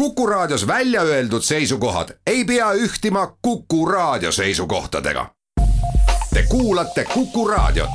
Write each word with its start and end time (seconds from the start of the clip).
Kuku 0.00 0.26
Raadios 0.26 0.66
välja 0.66 1.02
öeldud 1.02 1.42
seisukohad 1.42 2.08
ei 2.26 2.44
pea 2.44 2.72
ühtima 2.72 3.36
Kuku 3.42 3.86
Raadio 3.86 4.32
seisukohtadega. 4.32 5.26
Te 6.34 6.42
kuulate 6.48 7.04
Kuku 7.04 7.48
Raadiot. 7.48 7.90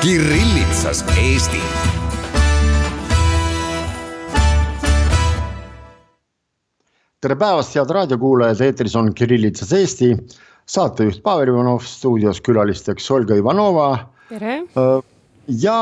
Kirillitsas 0.00 1.04
Eesti 1.16 1.62
tere 7.22 7.36
päevast, 7.38 7.74
head 7.74 7.90
raadiokuulajad, 7.94 8.60
eetris 8.66 8.96
on 8.98 9.14
Kirillitsas 9.14 9.72
Eesti, 9.72 10.16
saatejuht 10.72 11.20
Pavel 11.24 11.52
Ivanov, 11.52 11.84
stuudios 11.84 12.40
külalisteks 12.44 13.10
Olga 13.12 13.36
Ivanova. 13.36 14.06
tere. 14.28 14.62
ja 15.46 15.76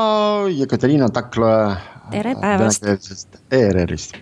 Jekaterina 0.51 1.09
Takla. 1.09 1.77
tere 2.11 2.35
päevast. 2.35 2.83
ERR-ist. 3.51 4.17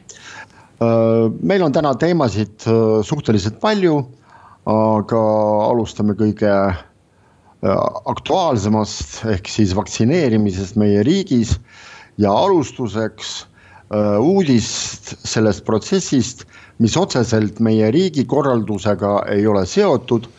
meil 1.41 1.63
on 1.65 1.73
täna 1.73 1.95
teemasid 1.95 2.67
suhteliselt 3.03 3.59
palju, 3.59 3.97
aga 4.69 5.23
alustame 5.71 6.13
kõige 6.13 6.53
aktuaalsemast 8.13 9.25
ehk 9.33 9.49
siis 9.49 9.73
vaktsineerimisest 9.75 10.77
meie 10.79 11.01
riigis 11.03 11.57
ja 12.21 12.31
alustuseks 12.31 13.47
uudist 14.21 15.15
sellest 15.25 15.65
protsessist 15.65 16.45
mis 16.79 16.95
otseselt 16.97 17.59
meie 17.63 17.89
riigikorraldusega 17.91 19.23
ei 19.33 19.47
ole 19.47 19.65
seotud, 19.67 20.29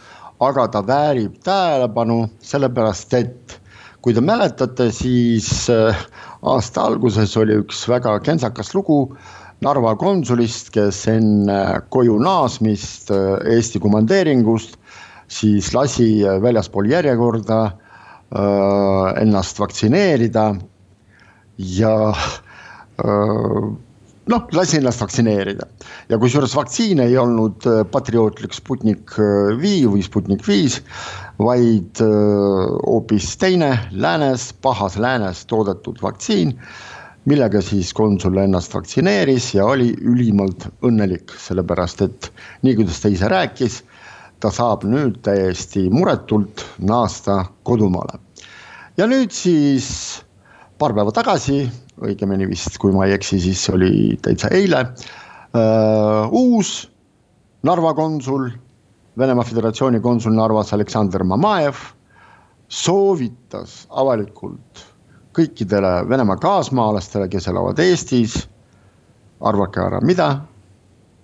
aga 0.40 0.66
ta 0.72 0.80
väärib 0.86 1.36
tähelepanu, 1.44 2.24
sellepärast 2.40 3.14
et 3.18 3.60
kui 4.00 4.14
te 4.16 4.22
mäletate, 4.24 4.88
siis 4.94 5.68
äh, 5.72 5.96
aasta 6.42 6.86
alguses 6.88 7.36
oli 7.36 7.58
üks 7.60 7.84
väga 7.88 8.18
kentsakas 8.24 8.74
lugu 8.74 9.02
Narva 9.60 9.92
konsulist, 10.00 10.70
kes 10.72 11.02
enne 11.12 11.60
koju 11.92 12.16
naasmist 12.24 13.12
äh, 13.12 13.36
Eesti 13.52 13.82
komandeeringust 13.84 14.78
siis 15.30 15.74
lasi 15.76 16.24
väljaspool 16.42 16.88
järjekorda 16.90 17.60
äh, 17.66 19.22
ennast 19.22 19.60
vaktsineerida 19.60 20.54
ja 21.76 21.94
noh, 24.28 24.46
lasi 24.52 24.78
ennast 24.78 25.00
vaktsineerida 25.00 25.66
ja 26.10 26.18
kusjuures 26.20 26.54
vaktsiin 26.56 27.00
ei 27.04 27.16
olnud 27.18 27.66
äh, 27.68 27.82
patriootlik 27.92 28.54
Sputnik 28.56 29.16
äh, 29.18 29.52
viis 29.60 29.86
või 29.88 30.04
Sputnik 30.04 30.44
viis, 30.46 30.80
vaid 31.40 32.02
äh, 32.04 32.76
hoopis 32.84 33.32
teine 33.40 33.72
läänes, 33.92 34.50
pahas 34.62 34.98
läänes 35.00 35.44
toodetud 35.50 36.00
vaktsiin, 36.02 36.54
millega 37.30 37.62
siis 37.64 37.92
konsul 37.96 38.36
ennast 38.42 38.74
vaktsineeris 38.74 39.54
ja 39.54 39.66
oli 39.68 39.92
ülimalt 40.00 40.68
õnnelik, 40.86 41.32
sellepärast 41.38 42.04
et 42.06 42.30
nii, 42.62 42.76
kuidas 42.80 43.00
ta 43.00 43.12
ise 43.12 43.28
rääkis, 43.30 43.82
ta 44.40 44.52
saab 44.52 44.86
nüüd 44.88 45.20
täiesti 45.24 45.88
muretult 45.92 46.64
naasta 46.78 47.44
kodumaale. 47.68 48.20
ja 48.96 49.06
nüüd 49.08 49.32
siis 49.32 50.20
paar 50.80 50.94
päeva 50.96 51.12
tagasi 51.12 51.66
õigemini 52.00 52.46
vist, 52.48 52.78
kui 52.80 52.92
ma 52.94 53.04
ei 53.04 53.12
eksi, 53.18 53.36
siis 53.42 53.66
oli 53.72 54.16
täitsa 54.24 54.48
eile 54.56 54.86
uh,. 54.88 56.32
uus 56.32 56.88
Narva 57.68 57.92
konsul, 57.92 58.46
Venemaa 59.20 59.44
Föderatsiooni 59.44 59.98
konsul 60.00 60.32
Narvas 60.32 60.72
Aleksandr 60.72 61.26
Mamajev 61.28 61.82
soovitas 62.72 63.82
avalikult 63.90 64.86
kõikidele 65.36 66.06
Venemaa 66.08 66.38
kaasmaalastele, 66.40 67.28
kes 67.28 67.50
elavad 67.52 67.78
Eestis. 67.84 68.38
arvake 69.40 69.80
ära, 69.80 70.00
mida? 70.00 70.30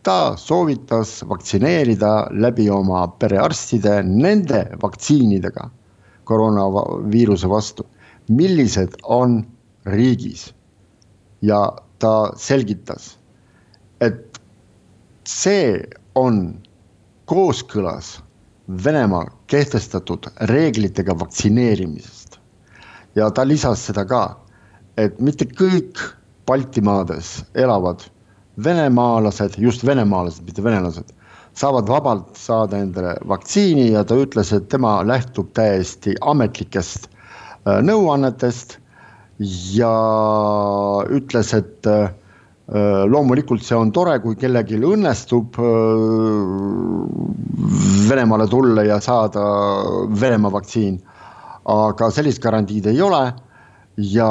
ta 0.07 0.37
soovitas 0.39 1.25
vaktsineerida 1.29 2.29
läbi 2.31 2.69
oma 2.71 3.09
perearstide 3.19 4.03
nende 4.07 4.61
vaktsiinidega 4.83 5.71
koroonaviiruse 6.25 7.49
vastu, 7.51 7.87
millised 8.29 8.97
on 9.03 9.45
riigis 9.87 10.55
ja 11.43 11.73
ta 11.99 12.33
selgitas, 12.37 13.17
et 14.01 14.41
see 15.27 15.83
on 16.15 16.59
kooskõlas 17.27 18.21
Venemaa 18.85 19.29
kehtestatud 19.47 20.27
reeglitega 20.51 21.15
vaktsineerimisest. 21.19 22.41
ja 23.15 23.31
ta 23.31 23.45
lisas 23.47 23.87
seda 23.87 24.05
ka, 24.05 24.41
et 24.99 25.21
mitte 25.21 25.47
kõik 25.47 26.03
Baltimaades 26.47 27.45
elavad 27.55 28.03
venemaalased, 28.65 29.55
just 29.59 29.87
venemaalased, 29.87 30.43
mitte 30.45 30.65
venelased, 30.65 31.15
saavad 31.55 31.89
vabalt 31.89 32.37
saada 32.37 32.79
endale 32.79 33.15
vaktsiini 33.29 33.93
ja 33.93 34.05
ta 34.05 34.19
ütles, 34.19 34.53
et 34.53 34.69
tema 34.69 34.99
lähtub 35.07 35.53
täiesti 35.55 36.17
ametlikest 36.21 37.09
nõuannetest 37.67 38.79
ja 39.77 39.93
ütles, 41.13 41.53
et 41.57 41.89
äh, 41.91 42.11
loomulikult 43.11 43.65
see 43.65 43.77
on 43.77 43.93
tore, 43.95 44.19
kui 44.23 44.37
kellelgi 44.39 44.79
õnnestub 44.81 45.59
äh, 45.61 45.67
Venemaale 48.07 48.47
tulla 48.49 48.85
ja 48.87 49.01
saada 49.03 49.43
Venemaa 50.21 50.53
vaktsiin. 50.53 51.01
aga 51.67 52.11
sellist 52.15 52.39
garantiid 52.43 52.87
ei 52.87 53.01
ole. 53.03 53.33
ja 53.97 54.29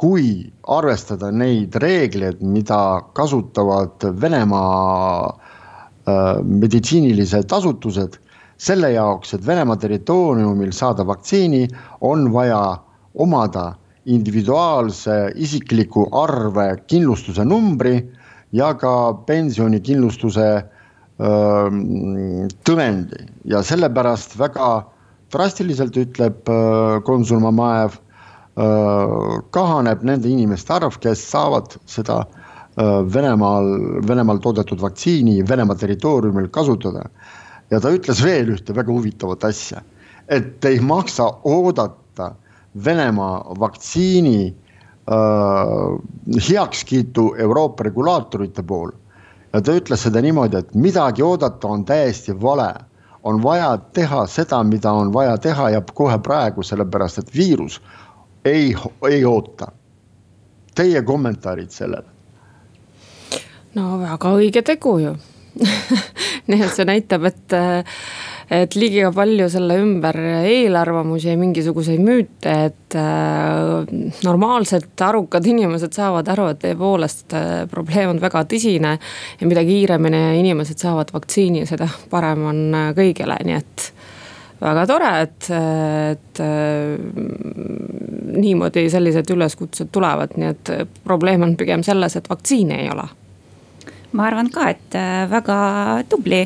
kui 0.00 0.52
arvestada 0.72 1.30
neid 1.30 1.74
reegleid, 1.76 2.40
mida 2.40 3.02
kasutavad 3.12 4.04
Venemaa 4.20 5.28
äh, 5.28 6.40
meditsiinilised 6.42 7.52
asutused 7.52 8.16
selle 8.62 8.92
jaoks, 8.94 9.34
et 9.34 9.46
Venemaa 9.46 9.76
territooriumil 9.80 10.72
saada 10.76 11.06
vaktsiini, 11.06 11.66
on 12.00 12.28
vaja 12.34 12.62
omada 13.14 13.72
individuaalse 14.06 15.32
isikliku 15.38 16.08
arve 16.18 16.68
kindlustuse 16.90 17.44
numbri 17.46 17.96
ja 18.52 18.72
ka 18.78 18.94
pensionikindlustuse 19.26 20.48
tõendi 22.66 23.26
ja 23.52 23.60
sellepärast 23.62 24.34
väga 24.40 24.70
drastiliselt 25.32 25.96
ütleb 25.96 26.50
konsul 27.06 27.40
Mamajev, 27.44 27.98
kahaneb 29.54 30.02
nende 30.04 30.28
inimeste 30.28 30.74
arv, 30.74 30.98
kes 31.00 31.22
saavad 31.30 31.76
seda 31.86 32.22
Venemaal, 33.14 33.68
Venemaal 34.08 34.40
toodetud 34.44 34.80
vaktsiini 34.80 35.42
Venemaa 35.48 35.76
territooriumil 35.76 36.48
kasutada. 36.52 37.06
Ja 37.72 37.80
ta 37.80 37.90
ütles 37.92 38.20
veel 38.24 38.52
ühte 38.52 38.74
väga 38.76 38.92
huvitavat 38.92 39.44
asja, 39.48 39.80
et 40.28 40.64
ei 40.68 40.80
maksa 40.80 41.30
oodata 41.44 42.34
Venemaa 42.84 43.52
vaktsiini 43.60 44.46
äh, 44.48 46.38
heakskiitu 46.48 47.34
Euroopa 47.38 47.84
regulaatorite 47.84 48.62
pool. 48.62 48.90
ja 49.52 49.60
ta 49.60 49.74
ütles 49.76 50.02
seda 50.06 50.20
niimoodi, 50.24 50.56
et 50.56 50.74
midagi 50.74 51.22
oodata 51.22 51.68
on 51.68 51.84
täiesti 51.84 52.32
vale. 52.42 52.74
on 53.22 53.42
vaja 53.42 53.78
teha 53.92 54.26
seda, 54.26 54.62
mida 54.64 54.92
on 54.92 55.12
vaja 55.12 55.36
teha 55.38 55.70
ja 55.70 55.82
kohe 55.94 56.18
praegu, 56.18 56.62
sellepärast 56.62 57.18
et 57.18 57.34
viirus 57.34 57.80
ei, 58.44 58.74
ei 59.10 59.24
oota. 59.24 59.66
Teie 60.74 61.02
kommentaarid 61.02 61.70
sellele? 61.70 62.08
no 63.74 63.98
väga 64.00 64.32
õige 64.36 64.62
tegu 64.62 64.98
ju 64.98 65.14
nii 65.56 66.62
et 66.66 66.76
see 66.76 66.88
näitab, 66.88 67.26
et 67.28 67.58
et 68.52 68.76
liiga 68.76 69.10
palju 69.14 69.46
selle 69.52 69.78
ümber 69.80 70.16
eelarvamusi 70.44 71.30
ja 71.30 71.36
mingisuguseid 71.40 72.02
müüte, 72.04 72.52
et 72.68 72.96
äh, 72.98 73.92
normaalselt 74.26 75.04
arukad 75.06 75.46
inimesed 75.48 75.94
saavad 75.96 76.28
aru, 76.34 76.50
et 76.52 76.60
tõepoolest 76.64 77.36
äh, 77.38 77.50
probleem 77.70 78.12
on 78.12 78.20
väga 78.22 78.44
tõsine. 78.50 78.96
ja 79.40 79.48
mida 79.48 79.64
kiiremini 79.64 80.40
inimesed 80.40 80.82
saavad 80.82 81.14
vaktsiini, 81.14 81.64
seda 81.68 81.88
parem 82.10 82.44
on 82.50 82.62
äh, 82.76 82.90
kõigile, 82.98 83.38
nii 83.46 83.56
et 83.56 83.88
väga 84.62 84.84
tore, 84.86 85.14
et, 85.24 85.48
et 86.12 86.40
niimoodi 88.36 88.84
sellised 88.92 89.32
üleskutsed 89.34 89.90
tulevad, 89.90 90.36
nii 90.38 90.52
et 90.52 90.70
probleem 91.02 91.48
on 91.48 91.56
pigem 91.58 91.82
selles, 91.82 92.14
et 92.20 92.30
vaktsiini 92.30 92.76
ei 92.84 92.92
ole. 92.92 93.08
Ma 94.12 94.26
arvan 94.28 94.50
ka, 94.52 94.68
et 94.70 94.96
väga 95.30 95.58
tubli. 96.08 96.44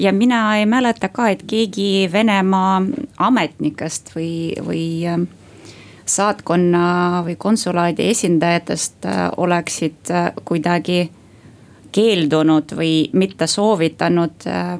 Ja 0.00 0.12
mina 0.12 0.56
ei 0.56 0.66
mäleta 0.66 1.08
ka, 1.08 1.28
et 1.28 1.42
keegi 1.46 2.08
Venemaa 2.12 2.80
ametnikest 3.26 4.12
või, 4.14 4.54
või 4.64 4.84
ähm, 5.08 5.26
saatkonna 6.10 7.22
või 7.24 7.36
konsulaadi 7.36 8.08
esindajatest 8.10 9.06
äh, 9.06 9.30
oleksid 9.36 10.10
äh, 10.10 10.32
kuidagi 10.44 11.10
keeldunud 11.92 12.74
või 12.76 12.94
mitte 13.12 13.46
soovitanud 13.46 14.46
äh, 14.46 14.78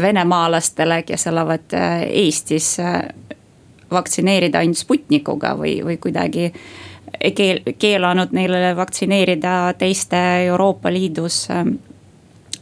venemaalastele, 0.00 1.02
kes 1.06 1.26
elavad 1.30 1.74
Eestis 2.08 2.72
vaktsineerida 3.94 4.58
ainult 4.58 4.80
Sputnikuga 4.80 5.52
või, 5.54 5.76
või 5.86 6.00
kuidagi 6.02 6.48
keel-, 7.30 7.62
keelanud 7.78 8.32
neile 8.32 8.76
vaktsineerida 8.76 9.74
teiste 9.78 10.20
Euroopa 10.46 10.92
Liidus 10.92 11.48
ähm, 11.50 11.76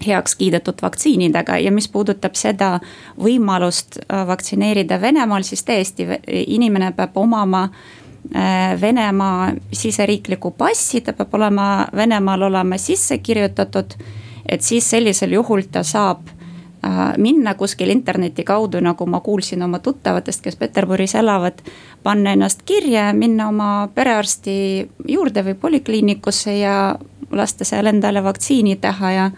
heaks 0.06 0.36
kiidetud 0.36 0.82
vaktsiinidega 0.82 1.58
ja 1.58 1.72
mis 1.72 1.88
puudutab 1.88 2.34
seda 2.38 2.76
võimalust 3.20 3.98
äh, 4.02 4.26
vaktsineerida 4.26 5.00
Venemaal, 5.00 5.42
siis 5.46 5.64
tõesti 5.66 6.06
inimene 6.46 6.92
peab 6.96 7.16
omama 7.16 7.64
äh, 7.68 8.80
Venemaa 8.80 9.52
siseriiklikku 9.72 10.54
passi, 10.58 11.00
ta 11.00 11.12
peab 11.12 11.34
olema 11.34 11.86
Venemaal 11.96 12.48
olema 12.50 12.78
sisse 12.78 13.18
kirjutatud. 13.18 13.94
et 14.48 14.62
siis 14.62 14.90
sellisel 14.90 15.32
juhul 15.32 15.62
ta 15.70 15.82
saab 15.82 16.26
minna 17.18 17.54
kuskil 17.54 17.90
interneti 17.90 18.44
kaudu, 18.44 18.80
nagu 18.80 19.06
ma 19.06 19.20
kuulsin 19.20 19.62
oma 19.62 19.78
tuttavatest, 19.78 20.42
kes 20.42 20.56
Peterburis 20.56 21.14
elavad. 21.14 21.62
panna 22.02 22.32
ennast 22.32 22.62
kirja, 22.64 23.12
minna 23.12 23.48
oma 23.48 23.88
perearsti 23.94 24.88
juurde 25.08 25.44
või 25.44 25.54
polikliinikusse 25.54 26.58
ja 26.58 26.98
lasta 27.30 27.64
seal 27.64 27.86
endale 27.86 28.24
vaktsiini 28.24 28.76
teha 28.76 29.10
ja 29.10 29.30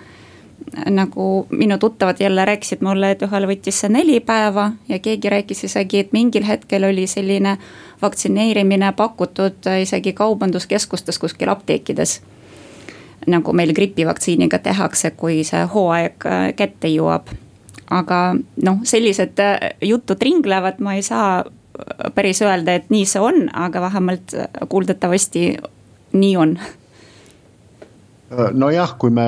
nagu 0.91 1.47
minu 1.51 1.79
tuttavad 1.79 2.17
jälle 2.21 2.45
rääkisid 2.45 2.81
mulle, 2.81 3.11
et 3.11 3.23
ühel 3.23 3.47
võttis 3.47 3.81
see 3.81 3.93
neli 3.93 4.21
päeva 4.21 4.73
ja 4.89 4.99
keegi 4.99 5.31
rääkis 5.31 5.65
isegi, 5.65 5.99
et 5.99 6.13
mingil 6.13 6.47
hetkel 6.47 6.85
oli 6.85 7.07
selline 7.07 7.59
vaktsineerimine 8.03 8.93
pakutud 8.97 9.69
isegi 9.83 10.13
kaubanduskeskustes 10.13 11.19
kuskil 11.19 11.49
apteekides 11.49 12.21
nagu 13.31 13.55
meil 13.57 13.73
gripivaktsiiniga 13.77 14.59
tehakse, 14.65 15.13
kui 15.19 15.43
see 15.47 15.65
hooaeg 15.71 16.29
äh, 16.29 16.47
kätte 16.57 16.91
jõuab. 16.93 17.33
aga 17.95 18.21
noh, 18.65 18.81
sellised 18.89 19.41
äh, 19.45 19.75
jutud 19.85 20.23
ringlevad, 20.23 20.81
ma 20.81 20.97
ei 20.97 21.03
saa 21.05 21.43
äh, 21.45 22.09
päris 22.15 22.43
öelda, 22.43 22.79
et 22.79 22.89
nii 22.91 23.05
see 23.09 23.21
on, 23.23 23.45
aga 23.53 23.81
vähemalt 23.89 24.35
kuuldavasti 24.69 25.53
nii 26.15 26.37
on 26.37 26.57
nojah, 28.35 28.97
kui 28.99 29.13
me 29.15 29.25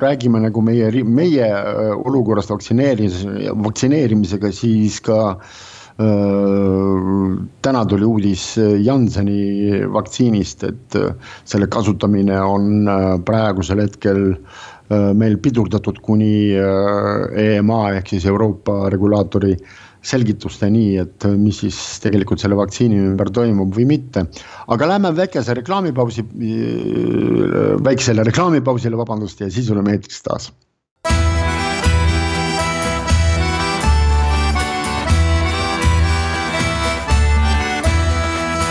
räägime 0.00 0.40
nagu 0.40 0.62
meie, 0.64 0.86
meie 1.04 1.48
olukorrast 1.92 2.52
vaktsineerimise, 2.54 3.50
vaktsineerimisega, 3.52 4.52
siis 4.54 5.00
ka 5.04 5.18
äh, 5.34 5.58
täna 7.60 7.82
tuli 7.88 8.06
uudis 8.08 8.44
Jansseni 8.84 9.82
vaktsiinist, 9.92 10.64
et 10.64 10.96
selle 11.44 11.68
kasutamine 11.68 12.38
on 12.40 12.88
praegusel 13.26 13.82
hetkel 13.84 14.22
meil 14.90 15.36
pidurdatud 15.42 16.00
kuni 16.02 16.56
EMA 16.56 17.82
ehk 17.98 18.14
siis 18.14 18.26
Euroopa 18.30 18.88
regulaatori 18.90 19.52
selgitusteni, 20.00 20.96
et 21.02 21.26
mis 21.36 21.60
siis 21.60 21.76
tegelikult 22.00 22.40
selle 22.40 22.56
vaktsiini 22.56 23.02
ümber 23.10 23.28
toimub 23.36 23.76
või 23.76 23.84
mitte. 23.92 24.24
aga 24.72 24.88
lähme 24.94 25.12
väikese 25.16 25.54
reklaamipausi, 25.60 26.24
väiksele 27.84 28.24
reklaamipausile, 28.24 28.96
vabandust, 28.96 29.44
ja 29.44 29.50
siis 29.52 29.70
oleme 29.70 29.98
eetris 29.98 30.24
taas 30.24 30.50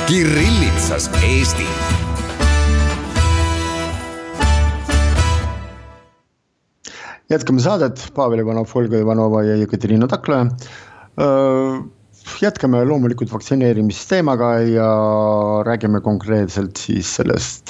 Kirillitsas 0.10 1.06
Eesti. 1.22 1.66
jätkame 7.30 7.62
saadet, 7.62 8.02
Pavel 8.16 8.42
Ivanov, 8.42 8.74
Olga 8.74 8.98
Ivanova 8.98 9.44
ja 9.44 9.56
Jekaterina 9.56 10.08
Takla. 10.08 10.48
jätkame 12.42 12.82
loomulikult 12.86 13.32
vaktsineerimisteemaga 13.32 14.50
ja 14.60 14.90
räägime 15.66 16.02
konkreetselt 16.02 16.78
siis 16.78 17.16
sellest, 17.16 17.70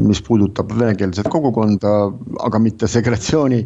mis 0.00 0.22
puudutab 0.22 0.70
venekeelset 0.78 1.28
kogukonda, 1.28 2.12
aga 2.46 2.58
mitte 2.58 2.86
segregatsiooni 2.86 3.64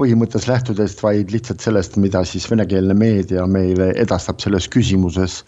põhimõttest 0.00 0.48
lähtudest, 0.48 1.02
vaid 1.02 1.30
lihtsalt 1.30 1.60
sellest, 1.60 1.96
mida 1.96 2.24
siis 2.24 2.48
venekeelne 2.50 2.94
meedia 2.94 3.46
meile 3.46 3.92
edastab 4.00 4.40
selles 4.40 4.68
küsimuses 4.68 5.44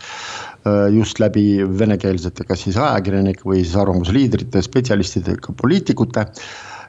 just 0.95 1.19
läbi 1.19 1.63
venekeelsete, 1.79 2.45
kas 2.47 2.63
siis 2.67 2.77
ajakirjanike 2.79 3.47
või 3.47 3.63
siis 3.65 3.75
arvamusliidrite, 3.83 4.63
spetsialistidega, 4.63 5.55
poliitikute. 5.59 6.27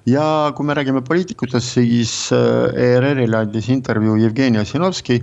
ja 0.06 0.52
kui 0.56 0.66
me 0.66 0.74
räägime 0.74 1.02
poliitikutest, 1.02 1.74
siis 1.80 2.32
äh, 2.36 2.74
ERR-ile 2.76 3.38
andis 3.38 3.70
intervjuu 3.70 4.18
Jevgeni 4.20 4.60
Ossinovski, 4.60 5.22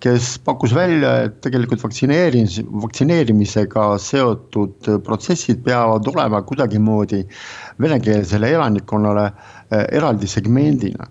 kes 0.00 0.38
pakkus 0.44 0.72
välja, 0.72 1.24
et 1.26 1.40
tegelikult 1.44 1.82
vaktsineerimis, 1.82 2.60
vaktsineerimisega 2.82 3.98
seotud 3.98 4.88
protsessid 5.04 5.64
peavad 5.64 6.06
olema 6.08 6.40
kuidagimoodi 6.42 7.24
venekeelsele 7.82 8.54
elanikkonnale 8.54 9.26
äh, 9.26 9.84
eraldi 9.92 10.26
segmendina. 10.26 11.10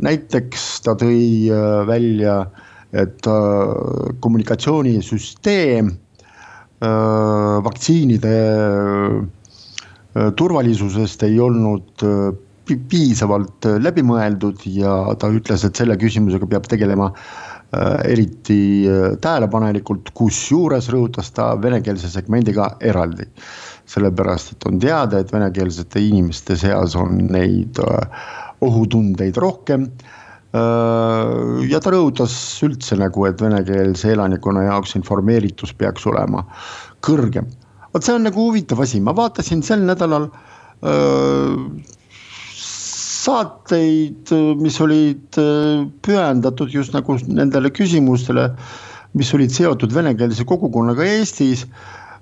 näiteks 0.00 0.62
ta 0.80 0.94
tõi 0.96 1.50
välja 1.84 2.38
äh, 2.40 2.62
et 2.94 3.26
äh, 3.26 4.16
kommunikatsioonisüsteem 4.22 5.90
äh, 5.90 7.56
vaktsiinide 7.66 8.34
äh, 10.14 10.28
turvalisusest 10.38 11.26
ei 11.26 11.40
olnud 11.42 12.04
piisavalt 12.64 13.66
läbimõeldud 13.82 14.62
ja 14.72 14.94
ta 15.20 15.28
ütles, 15.28 15.66
et 15.66 15.76
selle 15.76 15.98
küsimusega 16.00 16.48
peab 16.48 16.70
tegelema 16.70 17.10
eriti 18.06 18.86
tähelepanelikult, 19.20 20.12
kusjuures 20.14 20.86
rõhutas 20.94 21.32
ta 21.34 21.48
venekeelse 21.58 22.06
segmendiga 22.12 22.68
eraldi. 22.80 23.26
sellepärast, 23.90 24.54
et 24.54 24.66
on 24.70 24.78
teada, 24.80 25.18
et 25.18 25.32
venekeelsete 25.32 26.00
inimeste 26.00 26.56
seas 26.56 26.94
on 26.96 27.18
neid 27.34 27.82
ohutundeid 28.64 29.36
rohkem 29.36 29.90
ja 30.54 31.80
ta 31.82 31.90
rõhutas 31.90 32.34
üldse 32.62 32.94
nagu, 33.00 33.24
et 33.26 33.40
venekeelse 33.42 34.12
elanikkonna 34.14 34.68
jaoks 34.68 34.94
informeeritus 34.94 35.74
peaks 35.74 36.06
olema 36.06 36.44
kõrgem. 37.02 37.48
vot 37.94 38.02
see 38.04 38.14
on 38.14 38.22
nagu 38.26 38.38
huvitav 38.38 38.80
asi, 38.82 39.00
ma 39.00 39.14
vaatasin 39.14 39.62
sel 39.66 39.82
nädalal 39.82 40.28
äh, 40.30 41.58
saateid, 42.54 44.30
mis 44.60 44.78
olid 44.80 45.40
äh, 45.42 45.82
pühendatud 46.06 46.70
just 46.70 46.94
nagu 46.94 47.18
nendele 47.26 47.70
küsimustele, 47.74 48.52
mis 49.18 49.34
olid 49.34 49.50
seotud 49.50 49.94
venekeelse 49.94 50.46
kogukonnaga 50.46 51.06
Eestis. 51.06 51.66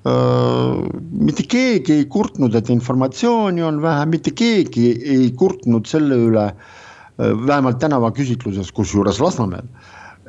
Mitte 0.03 1.45
keegi 1.47 1.93
ei 1.95 2.07
kurtnud, 2.11 2.57
et 2.59 2.69
informatsiooni 2.75 3.63
on 3.63 3.79
vähe, 3.85 4.07
mitte 4.11 4.33
keegi 4.35 4.89
ei 5.15 5.29
kurtnud 5.39 5.87
selle 5.87 6.19
üle 6.19 6.49
äh, 6.49 6.57
Äh, 6.59 6.82
vähemalt 7.19 7.79
tänavaküsitluses, 7.79 8.73
kusjuures 8.73 9.21
Lasnamäel. 9.21 9.67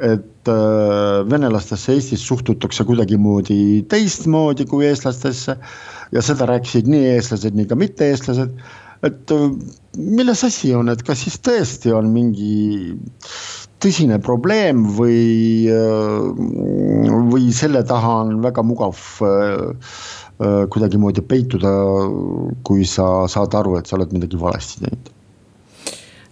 et 0.01 0.49
äh, 0.49 1.29
venelastesse 1.29 1.93
Eestis 1.93 2.23
suhtutakse 2.27 2.83
kuidagimoodi 2.83 3.83
teistmoodi 3.89 4.65
kui 4.65 4.87
eestlastesse. 4.87 5.55
ja 6.11 6.21
seda 6.21 6.47
rääkisid 6.49 6.89
nii 6.89 7.11
eestlased, 7.11 7.53
nii 7.53 7.67
ka 7.69 7.75
mitte-eestlased. 7.75 8.57
et 9.03 9.31
äh, 9.31 9.45
milles 9.97 10.43
asi 10.43 10.73
on, 10.73 10.89
et 10.89 11.03
kas 11.03 11.21
siis 11.23 11.37
tõesti 11.45 11.93
on 11.93 12.09
mingi 12.09 12.97
tõsine 13.83 14.17
probleem 14.23 14.85
või, 14.97 15.67
või 17.29 17.49
selle 17.53 17.83
taha 17.83 18.13
on 18.23 18.37
väga 18.41 18.63
mugav 18.63 18.95
kuidagimoodi 20.71 21.21
peituda, 21.21 21.73
kui 22.63 22.87
sa 22.87 23.27
saad 23.27 23.53
aru, 23.59 23.75
et 23.77 23.91
sa 23.91 23.99
oled 23.99 24.15
midagi 24.15 24.39
valesti 24.39 24.87
teinud 24.87 25.12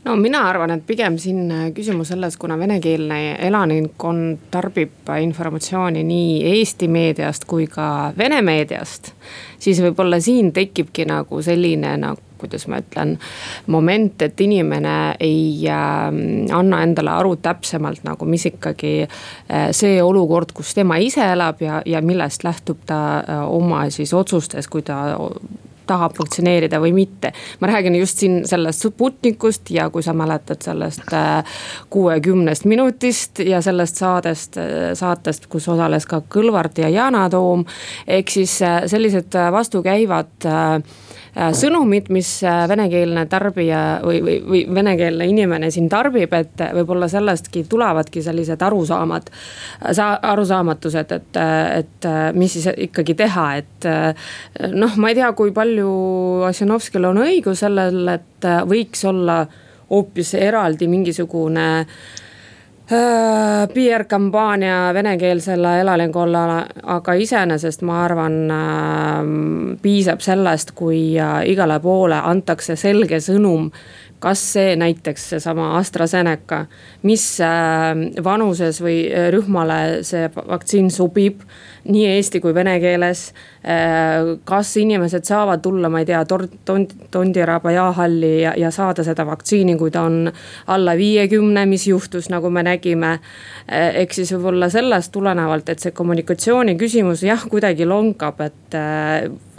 no 0.05 0.15
mina 0.15 0.41
arvan, 0.49 0.75
et 0.75 0.85
pigem 0.87 1.17
siin 1.21 1.51
äh, 1.51 1.67
küsimus 1.75 2.11
selles, 2.13 2.37
kuna 2.41 2.57
venekeelne 2.59 3.19
elanikkond 3.47 4.49
tarbib 4.51 5.11
informatsiooni 5.21 6.03
nii 6.07 6.41
Eesti 6.55 6.89
meediast 6.91 7.45
kui 7.49 7.67
ka 7.67 8.11
Vene 8.17 8.41
meediast. 8.41 9.13
siis 9.59 9.81
võib-olla 9.81 10.19
siin 10.21 10.51
tekibki 10.53 11.05
nagu 11.05 11.41
selline 11.45 11.95
nagu 12.01 12.31
kuidas 12.41 12.67
ma 12.67 12.79
ütlen, 12.81 13.15
moment, 13.71 14.21
et 14.25 14.41
inimene 14.41 14.95
ei 15.21 15.67
äh, 15.69 16.07
anna 16.57 16.81
endale 16.85 17.13
aru 17.13 17.35
täpsemalt 17.41 18.05
nagu, 18.07 18.25
mis 18.25 18.47
ikkagi 18.49 18.93
äh, 19.05 19.69
see 19.75 19.99
olukord, 20.03 20.55
kus 20.57 20.73
tema 20.77 20.97
ise 21.01 21.25
elab 21.35 21.61
ja, 21.61 21.81
ja 21.85 22.01
millest 22.05 22.45
lähtub 22.47 22.81
ta 22.89 23.01
äh, 23.21 23.43
oma 23.45 23.85
siis 23.93 24.13
otsustes, 24.17 24.69
kui 24.71 24.81
ta 24.85 25.03
tahab 25.91 26.15
vaktsineerida 26.19 26.79
või 26.81 26.93
mitte. 26.95 27.33
ma 27.59 27.67
räägin 27.71 27.95
just 27.99 28.23
siin 28.23 28.41
sellest 28.47 28.87
Sputnikust 28.87 29.71
ja 29.71 29.89
kui 29.89 30.03
sa 30.03 30.13
mäletad 30.17 30.63
sellest 30.63 31.13
äh, 31.13 31.43
kuuekümnest 31.89 32.65
minutist 32.65 33.39
ja 33.45 33.61
sellest 33.61 34.01
saadest, 34.01 34.57
äh, 34.57 34.91
saatest, 34.97 35.47
kus 35.51 35.67
osales 35.69 36.07
ka 36.09 36.21
Kõlvart 36.31 36.81
ja 36.83 36.89
Yana 36.89 37.27
Toom. 37.29 37.65
ehk 38.07 38.29
siis 38.29 38.61
äh, 38.61 38.81
sellised 38.91 39.35
vastukäivad 39.51 40.49
sõnumid, 41.55 42.09
mis 42.11 42.29
venekeelne 42.43 43.25
tarbija 43.31 43.81
või, 44.03 44.19
või, 44.25 44.37
või 44.47 44.61
venekeelne 44.75 45.27
inimene 45.31 45.71
siin 45.71 45.87
tarbib, 45.91 46.33
et 46.35 46.63
võib-olla 46.75 47.07
sellestki 47.11 47.63
tulevadki 47.71 48.23
sellised 48.25 48.61
arusaamad. 48.67 49.31
Sa-, 49.95 50.19
arusaamatused, 50.31 51.15
et, 51.17 51.41
et 51.79 52.09
mis 52.35 52.57
siis 52.57 52.67
ikkagi 52.87 53.15
teha, 53.23 53.47
et 53.61 53.89
noh, 54.75 54.97
ma 54.99 55.11
ei 55.11 55.19
tea, 55.21 55.31
kui 55.37 55.53
palju 55.55 55.91
Ossinovskil 56.49 57.07
on 57.07 57.23
õigus 57.23 57.63
sellel, 57.63 58.03
et 58.17 58.49
võiks 58.67 59.05
olla 59.07 59.45
hoopis 59.91 60.33
eraldi 60.39 60.87
mingisugune 60.91 61.69
äh, 61.81 62.20
PR-kampaania 63.73 64.93
venekeelsele 64.93 65.79
elanikkonnale, 65.81 66.65
aga 66.83 67.13
iseenesest 67.13 67.81
ma 67.87 68.03
arvan 68.05 68.51
äh,, 68.51 69.17
piisab 69.81 70.19
sellest, 70.19 70.71
kui 70.75 71.19
äh, 71.19 71.41
igale 71.47 71.79
poole 71.79 72.19
antakse 72.19 72.75
selge 72.75 73.21
sõnum 73.23 73.69
kas 74.21 74.41
see 74.53 74.75
näiteks 74.77 75.29
seesama 75.33 75.71
AstraZeneca, 75.79 76.65
mis 77.07 77.23
äh, 77.41 77.97
vanuses 78.23 78.77
või 78.83 79.05
äh, 79.09 79.29
rühmale 79.33 80.01
see 80.05 80.27
vaktsiin 80.35 80.91
sobib, 80.93 81.41
nii 81.89 82.03
eesti 82.11 82.41
kui 82.43 82.53
vene 82.53 82.75
keeles. 82.83 83.31
Äh, 83.65 84.35
kas 84.45 84.75
inimesed 84.77 85.25
saavad 85.25 85.63
tulla, 85.65 85.89
ma 85.89 86.03
ei 86.03 86.09
tea, 86.09 86.21
tond-, 86.29 86.93
Tondiraba 87.11 87.73
jaahalli 87.73 88.33
ja, 88.43 88.53
ja 88.57 88.69
saada 88.71 89.05
seda 89.05 89.25
vaktsiini, 89.25 89.75
kui 89.79 89.93
ta 89.93 90.05
on 90.05 90.29
alla 90.69 90.93
viiekümne, 90.97 91.65
mis 91.69 91.87
juhtus, 91.89 92.29
nagu 92.29 92.49
me 92.53 92.63
nägime. 92.67 93.17
ehk 93.71 94.13
siis 94.13 94.33
võib-olla 94.33 94.69
sellest 94.69 95.11
tulenevalt, 95.13 95.69
et 95.69 95.79
see 95.81 95.93
kommunikatsiooni 95.95 96.75
küsimus 96.77 97.23
jah, 97.25 97.41
kuidagi 97.49 97.85
lonkab, 97.89 98.41
et 98.45 98.77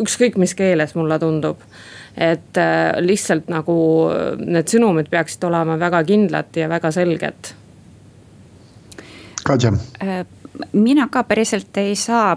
ükskõik 0.03 0.39
mis 0.39 0.55
keeles, 0.55 0.95
mulle 0.99 1.19
tundub 1.23 1.63
et 2.17 2.59
äh, 2.61 2.93
lihtsalt 3.01 3.49
nagu 3.53 3.75
need 4.39 4.69
sõnumid 4.69 5.09
peaksid 5.13 5.45
olema 5.49 5.79
väga 5.81 6.03
kindlad 6.09 6.57
ja 6.57 6.69
väga 6.69 6.93
selged. 6.93 7.53
Katja. 9.43 9.73
Äh, 10.03 10.25
mina 10.73 11.09
ka 11.11 11.25
päriselt 11.25 11.77
ei 11.81 11.97
saa 11.97 12.37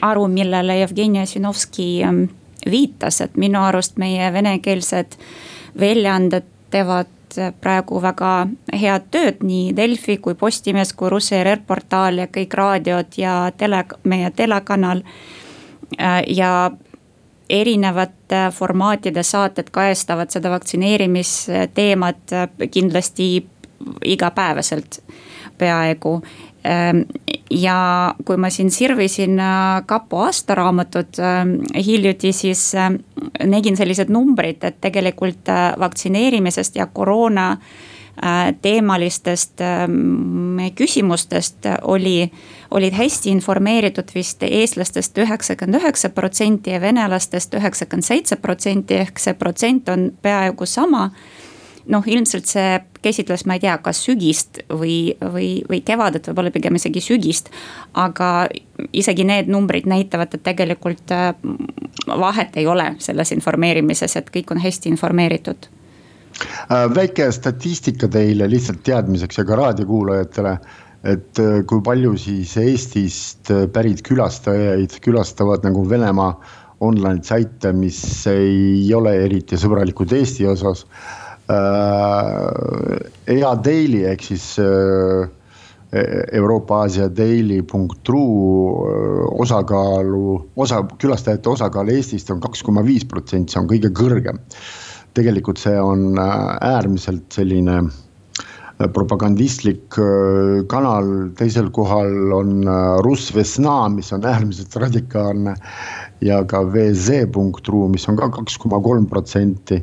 aru, 0.00 0.28
millele 0.28 0.78
Jevgeni 0.78 1.22
Ossinovski 1.22 1.88
ähm, 2.04 2.24
viitas, 2.70 3.20
et 3.20 3.36
minu 3.36 3.60
arust 3.62 3.98
meie 4.00 4.32
venekeelsed 4.32 5.18
väljaanded 5.80 6.48
teevad 6.70 7.12
praegu 7.60 7.98
väga 8.02 8.32
head 8.72 9.08
tööd, 9.10 9.42
nii 9.42 9.72
Delfi 9.76 10.18
kui 10.22 10.36
Postimees 10.38 10.92
kui 10.94 11.10
Rus 11.10 11.32
ERR 11.34 11.64
portaal 11.66 12.20
ja 12.22 12.28
kõik 12.30 12.54
raadiod 12.54 13.18
ja 13.18 13.34
tele, 13.58 13.84
meie 14.04 14.30
telekanal. 14.30 15.02
Äh, 15.98 16.22
ja 16.30 16.70
erinevate 17.50 18.48
formaatide 18.52 19.22
saated 19.22 19.68
kajastavad 19.72 20.30
seda 20.32 20.50
vaktsineerimisteemat 20.50 22.34
kindlasti 22.70 23.46
igapäevaselt 24.04 25.02
peaaegu. 25.58 26.22
Ehm, 26.64 27.02
ja 27.50 28.14
kui 28.24 28.36
ma 28.40 28.48
siin 28.50 28.70
sirvisin 28.72 29.40
äh, 29.40 29.82
kapo 29.86 30.22
aastaraamatut 30.24 31.18
ähm, 31.20 31.58
hiljuti, 31.86 32.32
siis 32.32 32.74
ähm, 32.74 32.94
nägin 33.44 33.76
sellised 33.76 34.08
numbrid, 34.08 34.64
et 34.64 34.80
tegelikult 34.80 35.48
äh, 35.52 35.74
vaktsineerimisest 35.78 36.76
ja 36.80 36.86
koroona 36.86 37.50
äh, 37.52 37.58
teemalistest 38.62 39.60
ähm, 39.60 40.58
küsimustest 40.76 41.66
oli 41.82 42.30
olid 42.74 42.92
hästi 42.92 43.30
informeeritud 43.30 44.10
vist 44.14 44.42
eestlastest 44.42 45.18
üheksakümmend 45.18 45.82
üheksa 45.82 46.08
protsenti 46.10 46.70
ja 46.70 46.80
venelastest 46.80 47.54
üheksakümmend 47.54 48.06
seitse 48.06 48.36
protsenti, 48.36 48.98
ehk 49.04 49.18
see 49.22 49.34
protsent 49.38 49.88
on 49.88 50.12
peaaegu 50.22 50.66
sama. 50.66 51.10
noh, 51.84 52.06
ilmselt 52.08 52.46
see 52.48 52.78
käsitles, 53.04 53.42
ma 53.44 53.58
ei 53.58 53.60
tea, 53.60 53.74
kas 53.84 53.98
sügist 54.06 54.62
või, 54.72 55.12
või, 55.20 55.48
või 55.68 55.82
kevadet, 55.84 56.30
võib-olla 56.30 56.50
pigem 56.50 56.78
isegi 56.78 57.02
sügist. 57.04 57.50
aga 57.92 58.48
isegi 58.92 59.24
need 59.24 59.52
numbrid 59.52 59.86
näitavad, 59.86 60.34
et 60.34 60.42
tegelikult 60.42 61.12
äh, 61.12 61.34
vahet 62.08 62.56
ei 62.56 62.66
ole 62.66 62.94
selles 62.98 63.32
informeerimises, 63.36 64.16
et 64.16 64.30
kõik 64.32 64.50
on 64.50 64.62
hästi 64.64 64.88
informeeritud 64.88 65.68
äh, 65.68 65.83
väike 66.94 67.28
statistika 67.32 68.08
teile 68.10 68.48
lihtsalt 68.50 68.82
teadmiseks 68.86 69.38
ja 69.38 69.44
ka 69.46 69.56
raadiokuulajatele 69.60 70.58
et 71.04 71.38
äh, 71.40 71.60
kui 71.68 71.82
palju 71.84 72.14
siis 72.20 72.54
Eestist 72.60 73.50
äh, 73.52 73.66
pärit 73.72 74.00
külastajaid 74.06 74.96
külastavad 75.04 75.64
nagu 75.66 75.84
Venemaa 75.88 76.32
online 76.84 77.22
saite, 77.24 77.72
mis 77.76 78.00
ei 78.28 78.88
ole 78.96 79.12
eriti 79.26 79.58
sõbralikud 79.60 80.12
Eesti 80.16 80.48
osas 80.50 80.84
äh,. 81.52 81.58
EA 83.34 83.52
Daily 83.64 84.04
ehk 84.08 84.24
siis 84.24 84.54
äh, 84.62 85.28
Euroopa-Aasia 86.40 87.10
daily.ru 87.12 88.24
äh, 88.24 89.20
osakaalu, 89.44 90.24
osa, 90.56 90.80
külastajate 90.98 91.52
osakaal 91.52 91.92
Eestist 91.92 92.32
on 92.32 92.40
kaks 92.42 92.64
koma 92.64 92.82
viis 92.86 93.04
protsenti, 93.04 93.52
see 93.52 93.60
on 93.60 93.68
kõige 93.70 93.92
kõrgem. 93.92 94.40
Tegelikult 95.14 95.60
see 95.62 95.78
on 95.80 96.18
äärmiselt 96.18 97.32
selline 97.32 97.78
äh, 97.78 97.92
Äh, 98.80 98.88
propagandistlik 98.90 99.94
äh, 100.02 100.64
kanal, 100.66 101.30
teisel 101.38 101.68
kohal 101.70 102.32
on 102.34 102.66
äh, 102.66 102.98
Russ 103.06 103.30
Vesna, 103.30 103.88
mis 103.88 104.10
on 104.12 104.24
äärmiselt 104.26 104.74
radikaalne. 104.76 105.54
ja 106.20 106.40
ka 106.44 106.62
vz.ru, 106.72 107.88
mis 107.92 108.08
on 108.08 108.16
ka 108.16 108.30
kaks 108.32 108.56
koma 108.58 108.80
kolm 108.82 109.06
protsenti. 109.06 109.82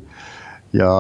ja 0.74 0.92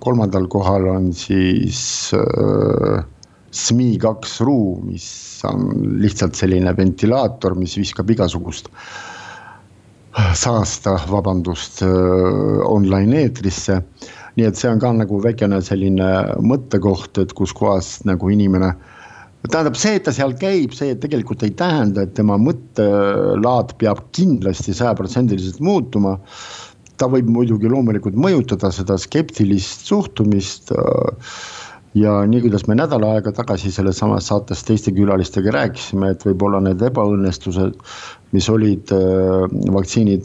kolmandal 0.00 0.46
kohal 0.48 0.88
on 0.88 1.12
siis 1.12 2.12
äh, 2.16 3.04
SMI 3.50 3.98
kaks 3.98 4.40
ru, 4.40 4.80
mis 4.84 5.06
on 5.44 5.68
lihtsalt 6.00 6.34
selline 6.34 6.72
ventilaator, 6.76 7.54
mis 7.54 7.76
viskab 7.76 8.10
igasugust 8.10 8.72
saasta, 10.34 10.98
vabandust, 11.10 11.82
online 11.82 13.24
eetrisse 13.24 13.80
nii 14.34 14.48
et 14.48 14.58
see 14.58 14.70
on 14.70 14.80
ka 14.82 14.90
nagu 14.94 15.20
väikene 15.22 15.60
selline 15.62 16.10
mõttekoht, 16.42 17.20
et 17.22 17.32
kuskohast 17.38 18.06
nagu 18.08 18.30
inimene 18.34 18.72
tähendab 19.44 19.76
see, 19.76 19.98
et 19.98 20.06
ta 20.06 20.12
seal 20.14 20.32
käib, 20.40 20.72
see 20.76 20.94
tegelikult 21.00 21.44
ei 21.44 21.52
tähenda, 21.56 22.06
et 22.06 22.14
tema 22.16 22.38
mõttelaad 22.40 23.74
peab 23.80 24.00
kindlasti 24.16 24.76
sajaprotsendiliselt 24.76 25.60
muutuma. 25.60 26.18
ta 26.96 27.08
võib 27.10 27.26
muidugi 27.26 27.66
loomulikult 27.66 28.14
mõjutada 28.14 28.68
seda 28.70 28.94
skeptilist 29.02 29.88
suhtumist. 29.88 30.70
Ja 31.94 32.16
nii, 32.26 32.42
kuidas 32.46 32.66
me 32.68 32.76
nädal 32.78 33.04
aega 33.06 33.32
tagasi 33.32 33.70
selles 33.72 34.00
samas 34.02 34.26
saates 34.30 34.64
teiste 34.66 34.92
külalistega 34.94 35.54
rääkisime, 35.54 36.10
et 36.14 36.26
võib-olla 36.26 36.60
need 36.64 36.82
ebaõnnestused, 36.82 37.78
mis 38.34 38.50
olid 38.50 38.92
äh, 38.94 39.46
vaktsiini 39.74 40.18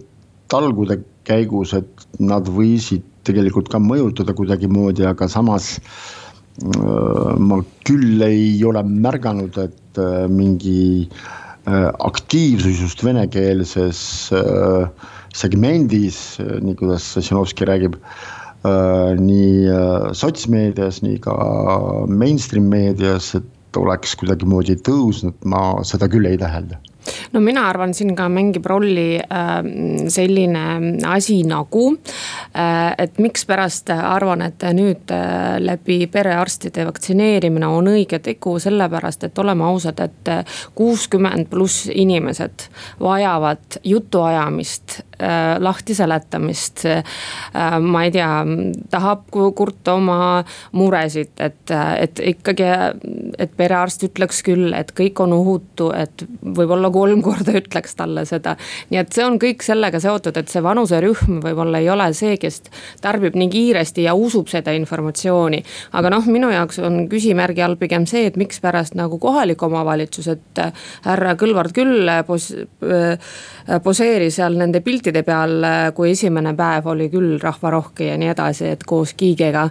talgude 0.49 0.99
käigus, 1.29 1.75
et 1.77 2.07
nad 2.19 2.47
võisid 2.49 3.05
tegelikult 3.27 3.69
ka 3.71 3.81
mõjutada 3.81 4.33
kuidagimoodi, 4.37 5.05
aga 5.07 5.27
samas 5.31 5.75
äh, 5.77 7.35
ma 7.37 7.61
küll 7.87 8.23
ei 8.25 8.57
ole 8.67 8.83
märganud, 8.87 9.59
et 9.61 10.01
äh, 10.01 10.25
mingi 10.31 11.05
äh, 11.05 11.89
aktiivsus 12.09 12.81
just 12.85 13.05
venekeelses 13.05 14.01
segmendis, 15.39 16.17
nii 16.41 16.73
kuidas 16.79 17.05
Sinovski 17.21 17.67
räägib, 17.69 17.99
nii 18.63 19.77
sotsmeedias, 20.19 20.99
nii 21.05 21.19
ka 21.23 21.35
mainstream 22.11 22.67
meedias, 22.71 23.31
et 23.39 23.77
oleks 23.79 24.15
kuidagimoodi 24.19 24.79
tõusnud, 24.83 25.37
ma 25.47 25.79
seda 25.87 26.09
küll 26.11 26.27
ei 26.27 26.39
tähelda. 26.41 26.79
No 27.33 27.39
mina 27.41 27.63
arvan, 27.69 27.93
siin 27.95 28.11
ka 28.17 28.27
mängib 28.31 28.65
rolli 28.69 29.19
äh, 29.19 29.53
selline 30.11 30.63
asi 31.07 31.39
nagu, 31.47 31.85
äh, 31.95 32.93
et 32.97 33.19
mikspärast 33.21 33.91
arvan, 33.95 34.43
et 34.45 34.65
nüüd 34.75 35.13
äh, 35.15 35.57
läbi 35.63 36.01
perearstide 36.11 36.85
vaktsineerimine 36.89 37.69
on 37.69 37.91
õige 37.93 38.19
tegu, 38.23 38.57
sellepärast 38.61 39.29
et 39.29 39.41
oleme 39.41 39.67
ausad, 39.69 40.03
et 40.03 40.33
kuuskümmend 40.77 41.49
pluss 41.49 41.87
inimesed 41.93 42.69
vajavad 42.99 43.79
jutuajamist 43.83 45.01
lahti 45.59 45.95
seletamist. 45.95 46.85
ma 47.81 48.03
ei 48.05 48.11
tea, 48.11 48.29
tahab 48.91 49.25
kurta 49.31 49.93
oma 49.97 50.43
muresid, 50.71 51.31
et, 51.39 51.71
et 51.71 52.21
ikkagi, 52.33 52.67
et 53.37 53.51
perearst 53.57 54.03
ütleks 54.07 54.41
küll, 54.45 54.73
et 54.77 54.91
kõik 54.95 55.19
on 55.23 55.33
ohutu, 55.35 55.89
et 55.95 56.23
võib-olla 56.43 56.91
kolm 56.93 57.23
korda 57.27 57.55
ütleks 57.59 57.95
talle 57.99 58.25
seda. 58.29 58.55
nii 58.89 59.01
et 59.01 59.13
see 59.15 59.25
on 59.25 59.39
kõik 59.41 59.65
sellega 59.65 60.01
seotud, 60.03 60.37
et 60.39 60.51
see 60.51 60.63
vanuserühm 60.63 61.39
võib-olla 61.43 61.81
ei 61.81 61.89
ole 61.91 62.09
see, 62.17 62.37
kes 62.41 62.61
tarbib 63.01 63.37
nii 63.39 63.49
kiiresti 63.53 64.05
ja 64.07 64.15
usub 64.17 64.49
seda 64.51 64.73
informatsiooni. 64.77 65.63
aga 65.99 66.13
noh, 66.13 66.25
minu 66.29 66.51
jaoks 66.53 66.79
on 66.85 67.01
küsimärgi 67.11 67.63
all 67.65 67.77
pigem 67.79 68.07
see, 68.09 68.25
et 68.29 68.39
mikspärast 68.39 68.97
nagu 68.99 69.19
kohalik 69.21 69.63
omavalitsus, 69.63 70.29
et 70.35 70.63
äh, 70.63 70.73
härra 71.05 71.35
Kõlvart 71.39 71.75
küll 71.75 72.09
äh, 72.09 72.23
pos-, 72.27 72.53
poseeris 73.83 74.39
seal 74.39 74.57
nende 74.59 74.81
piltide 75.09 75.23
peal, 75.25 75.67
kui 75.95 76.11
esimene 76.11 76.53
päev 76.57 76.87
oli 76.93 77.09
küll 77.09 77.37
rahvarohke 77.41 78.11
ja 78.11 78.17
nii 78.17 78.31
edasi, 78.33 78.67
et 78.75 78.83
koos 78.85 79.13
Kiigega. 79.13 79.69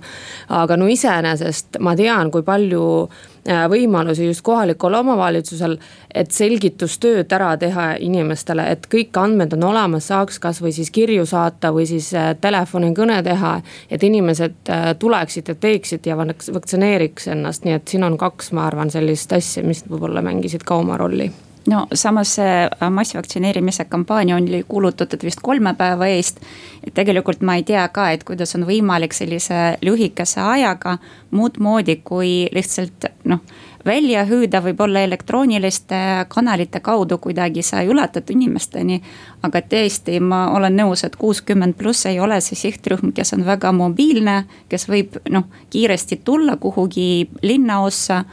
aga 0.48 0.76
no 0.76 0.86
iseenesest 0.86 1.78
ma 1.80 1.96
tean, 1.96 2.30
kui 2.30 2.42
palju 2.42 3.08
Äh, 3.48 3.64
võimalusi 3.70 4.26
just 4.26 4.42
kohalikul 4.44 4.92
omavalitsusel, 4.98 5.78
et 6.12 6.34
selgitustööd 6.36 7.32
ära 7.32 7.54
teha 7.56 7.86
inimestele, 8.04 8.66
et 8.74 8.84
kõik 8.92 9.16
andmed 9.16 9.56
on 9.56 9.64
olemas, 9.70 10.10
saaks 10.10 10.36
kasvõi 10.42 10.74
siis 10.76 10.90
kirju 10.92 11.24
saata 11.26 11.72
või 11.72 11.86
siis 11.88 12.10
äh, 12.12 12.34
telefonikõne 12.40 13.22
teha. 13.24 13.54
et 13.90 14.02
inimesed 14.02 14.68
äh, 14.68 14.92
tuleksid 14.98 15.48
ja 15.48 15.54
teeksid 15.54 16.06
ja 16.06 16.16
vaktsineeriks 16.18 17.32
ennast, 17.32 17.64
nii 17.64 17.78
et 17.80 17.88
siin 17.88 18.04
on 18.04 18.18
kaks, 18.18 18.52
ma 18.52 18.66
arvan, 18.66 18.90
sellist 18.90 19.32
asja, 19.32 19.64
mis 19.64 19.86
võib-olla 19.88 20.20
mängisid 20.22 20.68
ka 20.68 20.82
oma 20.84 21.00
rolli 21.00 21.32
no 21.68 21.86
samas 21.92 22.34
see 22.38 22.64
äh, 22.64 22.90
massvaktsineerimise 22.90 23.84
kampaania 23.84 24.36
oli 24.36 24.64
kuulutatud 24.68 25.24
vist 25.24 25.42
kolme 25.42 25.74
päeva 25.74 26.06
eest. 26.06 26.40
et 26.86 26.94
tegelikult 26.94 27.40
ma 27.40 27.58
ei 27.58 27.62
tea 27.62 27.88
ka, 27.88 28.10
et 28.10 28.24
kuidas 28.24 28.54
on 28.56 28.66
võimalik 28.68 29.12
sellise 29.12 29.78
lühikese 29.82 30.40
ajaga 30.40 30.98
muud 31.30 31.58
moodi, 31.60 32.00
kui 32.04 32.48
lihtsalt 32.52 33.10
noh 33.24 33.44
välja 33.86 34.24
hüüda 34.28 34.60
võib-olla 34.62 35.00
elektrooniliste 35.06 35.98
kanalite 36.28 36.80
kaudu 36.84 37.18
kuidagi 37.18 37.62
sa 37.62 37.82
ulatad 37.82 38.30
inimesteni. 38.30 39.02
aga 39.42 39.60
tõesti, 39.60 40.20
ma 40.20 40.50
olen 40.50 40.76
nõus, 40.76 41.04
et 41.04 41.16
kuuskümmend 41.16 41.76
pluss 41.78 42.06
ei 42.06 42.20
ole 42.20 42.40
see 42.40 42.58
sihtrühm, 42.58 43.12
kes 43.14 43.32
on 43.36 43.44
väga 43.46 43.72
mobiilne, 43.72 44.44
kes 44.68 44.88
võib 44.88 45.20
noh 45.30 45.44
kiiresti 45.70 46.20
tulla 46.24 46.56
kuhugi 46.56 47.28
linnaossa 47.42 48.24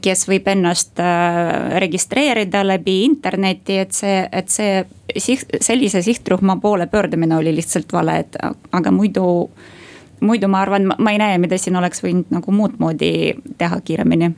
kes 0.00 0.24
võib 0.28 0.48
ennast 0.48 1.00
äh, 1.02 1.78
registreerida 1.82 2.64
läbi 2.66 3.02
interneti, 3.04 3.78
et 3.82 3.92
see, 3.92 4.22
et 4.32 4.48
see 4.52 4.84
siht, 5.20 5.50
sellise 5.60 6.02
sihtrühma 6.04 6.56
poole 6.62 6.86
pöördumine 6.92 7.36
oli 7.36 7.52
lihtsalt 7.56 7.92
vale, 7.92 8.18
et 8.24 8.38
aga 8.72 8.90
muidu. 8.94 9.50
muidu 10.24 10.48
ma 10.48 10.60
arvan, 10.62 10.86
ma 10.98 11.12
ei 11.12 11.18
näe, 11.20 11.38
mida 11.38 11.58
siin 11.60 11.76
oleks 11.76 12.00
võinud 12.00 12.30
nagu 12.32 12.52
muud 12.52 12.78
moodi 12.80 13.34
teha 13.58 13.80
kiiremini 13.84 14.32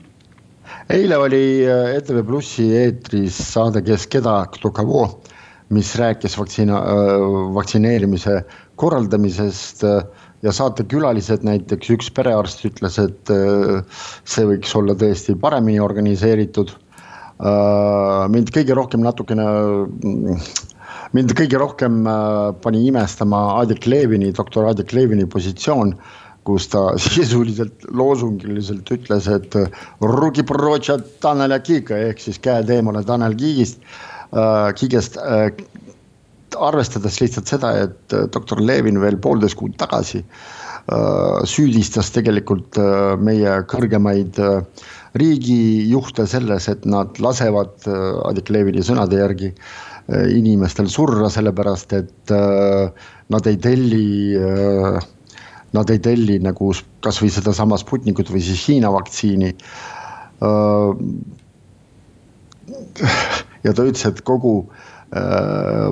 eile 0.90 1.16
oli 1.16 1.62
äh, 1.62 1.94
ETV 1.96 2.24
Plussi 2.26 2.66
eetris 2.74 3.36
saade 3.52 3.82
Kes 3.86 4.06
keda, 4.10 4.40
mis 5.68 5.96
rääkis 5.98 6.38
vaktsiina, 6.38 6.80
vaktsineerimise 7.54 8.40
korraldamisest 8.76 9.84
äh, 9.84 10.02
ja 10.46 10.54
saatekülalised, 10.54 11.44
näiteks 11.46 11.92
üks 11.96 12.10
perearst 12.14 12.64
ütles, 12.68 12.98
et 13.02 13.32
äh, 13.32 14.02
see 14.28 14.46
võiks 14.48 14.74
olla 14.78 14.96
tõesti 14.98 15.36
paremini 15.40 15.80
organiseeritud. 15.82 16.72
Äh, 17.36 18.26
mind 18.32 18.52
kõige 18.54 18.76
rohkem 18.78 19.02
natukene, 19.04 19.46
mind 21.16 21.34
kõige 21.38 21.60
rohkem 21.62 22.04
äh, 22.08 22.52
pani 22.62 22.86
imestama 22.90 23.48
Adik 23.60 23.88
Levini, 23.90 24.32
doktor 24.36 24.70
Adik 24.70 24.94
Levini 24.96 25.28
positsioon 25.28 25.96
kus 26.46 26.68
ta 26.70 26.92
sisuliselt 27.02 27.88
loosungiliselt 27.90 28.90
ütles, 28.94 29.26
et 29.26 29.56
rugi 30.00 30.46
protša 30.46 31.00
Tanel 31.24 31.56
ja 31.56 31.58
Kiika 31.58 31.98
ehk 32.10 32.22
siis 32.22 32.38
käed 32.38 32.70
eemale 32.70 33.02
Tanel 33.06 33.34
Kiigist, 33.38 33.82
Kiigest 34.78 35.18
arvestades 36.60 37.20
lihtsalt 37.20 37.50
seda, 37.50 37.72
et 37.86 38.14
äh, 38.14 38.26
doktor 38.32 38.60
Levin 38.62 39.00
veel 39.02 39.18
poolteist 39.22 39.58
kuud 39.58 39.76
tagasi 39.80 40.22
äh, 40.22 41.42
süüdistas 41.48 42.10
tegelikult 42.14 42.78
äh, 42.80 43.16
meie 43.18 43.58
kõrgemaid 43.70 44.40
riigijuhte 45.16 46.26
selles, 46.28 46.68
et 46.68 46.84
nad 46.84 47.16
lasevad 47.24 47.86
Adik 48.28 48.50
Levini 48.52 48.82
sõnade 48.84 49.16
järgi 49.16 49.48
inimestel 50.36 50.90
surra, 50.92 51.30
sellepärast 51.32 51.94
et 51.96 52.32
nad 53.32 53.48
ei 53.48 53.56
telli 53.56 54.36
nad 55.72 55.90
ei 55.90 56.02
telli 56.04 56.36
nagu 56.44 56.68
kasvõi 57.02 57.30
sedasama 57.32 57.80
Sputnikut 57.80 58.28
või 58.30 58.44
siis 58.44 58.60
Hiina 58.68 58.92
vaktsiini. 58.92 59.50
ja 63.64 63.72
ta 63.72 63.88
ütles, 63.88 64.04
et 64.04 64.20
kogu 64.28 64.54
äh, 64.68 64.85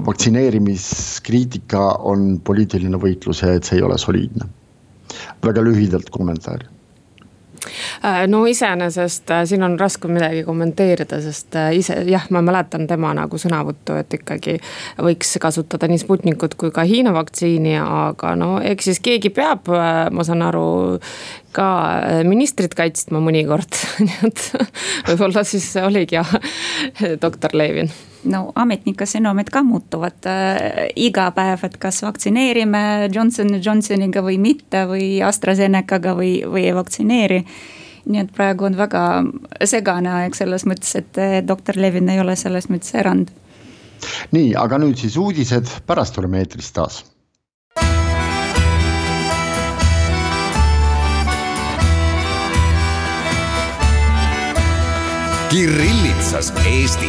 vaktsineerimiskriitika 0.07 1.81
on 2.11 2.41
poliitiline 2.45 2.99
võitlus 2.99 3.43
ja 3.45 3.53
et 3.55 3.65
see 3.65 3.79
ei 3.79 3.87
ole 3.87 3.99
soliidne. 3.99 4.49
väga 5.45 5.63
lühidalt 5.63 6.11
kommentaar 6.11 6.65
äh, 8.05 8.27
no 8.27 8.47
iseenesest 8.47 9.31
äh, 9.31 9.45
siin 9.47 9.63
on 9.63 9.79
raske 9.81 10.09
midagi 10.09 10.43
kommenteerida, 10.45 11.21
sest 11.23 11.55
ise 11.73 12.01
jah, 12.11 12.27
ma 12.31 12.43
mäletan 12.43 12.89
tema 12.91 13.15
nagu 13.15 13.39
sõnavõttu, 13.39 13.95
et 14.01 14.15
ikkagi 14.19 14.59
võiks 14.99 15.39
kasutada 15.41 15.89
nii 15.89 16.03
Sputnikut 16.03 16.55
kui 16.59 16.75
ka 16.75 16.83
Hiina 16.83 17.15
vaktsiini, 17.15 17.79
aga 17.79 18.35
no 18.35 18.59
eks 18.61 18.91
siis 18.91 19.01
keegi 19.01 19.31
peab, 19.31 19.71
ma 20.11 20.27
saan 20.27 20.43
aru, 20.43 20.99
ka 21.55 21.69
ministrit 22.27 22.75
kaitsma 22.77 23.23
mõnikord 23.25 23.79
nii 24.07 24.19
et 24.31 24.49
võib-olla 25.11 25.47
siis 25.47 25.71
oligi 25.83 26.21
doktor 27.23 27.57
Levin 27.57 27.93
no 28.31 28.41
ametnike 28.59 29.07
sõnumid 29.09 29.51
ka 29.53 29.63
muutuvad 29.67 30.29
äh, 30.31 30.89
iga 30.97 31.29
päev, 31.37 31.65
et 31.69 31.79
kas 31.81 32.03
vaktsineerime 32.05 33.11
Johnson 33.13 33.59
Johnsoniga 33.61 34.25
või 34.25 34.39
mitte 34.41 34.85
või 34.91 35.09
AstraZenecaga 35.25 36.15
või, 36.19 36.37
või 36.49 36.67
ei 36.69 36.77
vaktsineeri. 36.77 37.45
nii 38.05 38.21
et 38.21 38.35
praegu 38.37 38.67
on 38.69 38.77
väga 38.77 39.05
segane 39.65 40.11
aeg 40.13 40.37
selles 40.37 40.67
mõttes, 40.69 40.95
et 41.01 41.19
äh, 41.19 41.41
doktor 41.47 41.77
Levin 41.81 42.09
ei 42.09 42.21
ole 42.21 42.37
selles 42.37 42.69
mõttes 42.69 42.95
erand. 42.95 43.33
nii, 44.33 44.55
aga 44.55 44.79
nüüd 44.79 44.99
siis 45.01 45.17
uudised, 45.17 45.81
pärast 45.87 46.19
oleme 46.19 46.45
eetris 46.45 46.73
taas 46.73 47.05
Kirillitsas 55.55 56.49
Eesti 56.67 57.07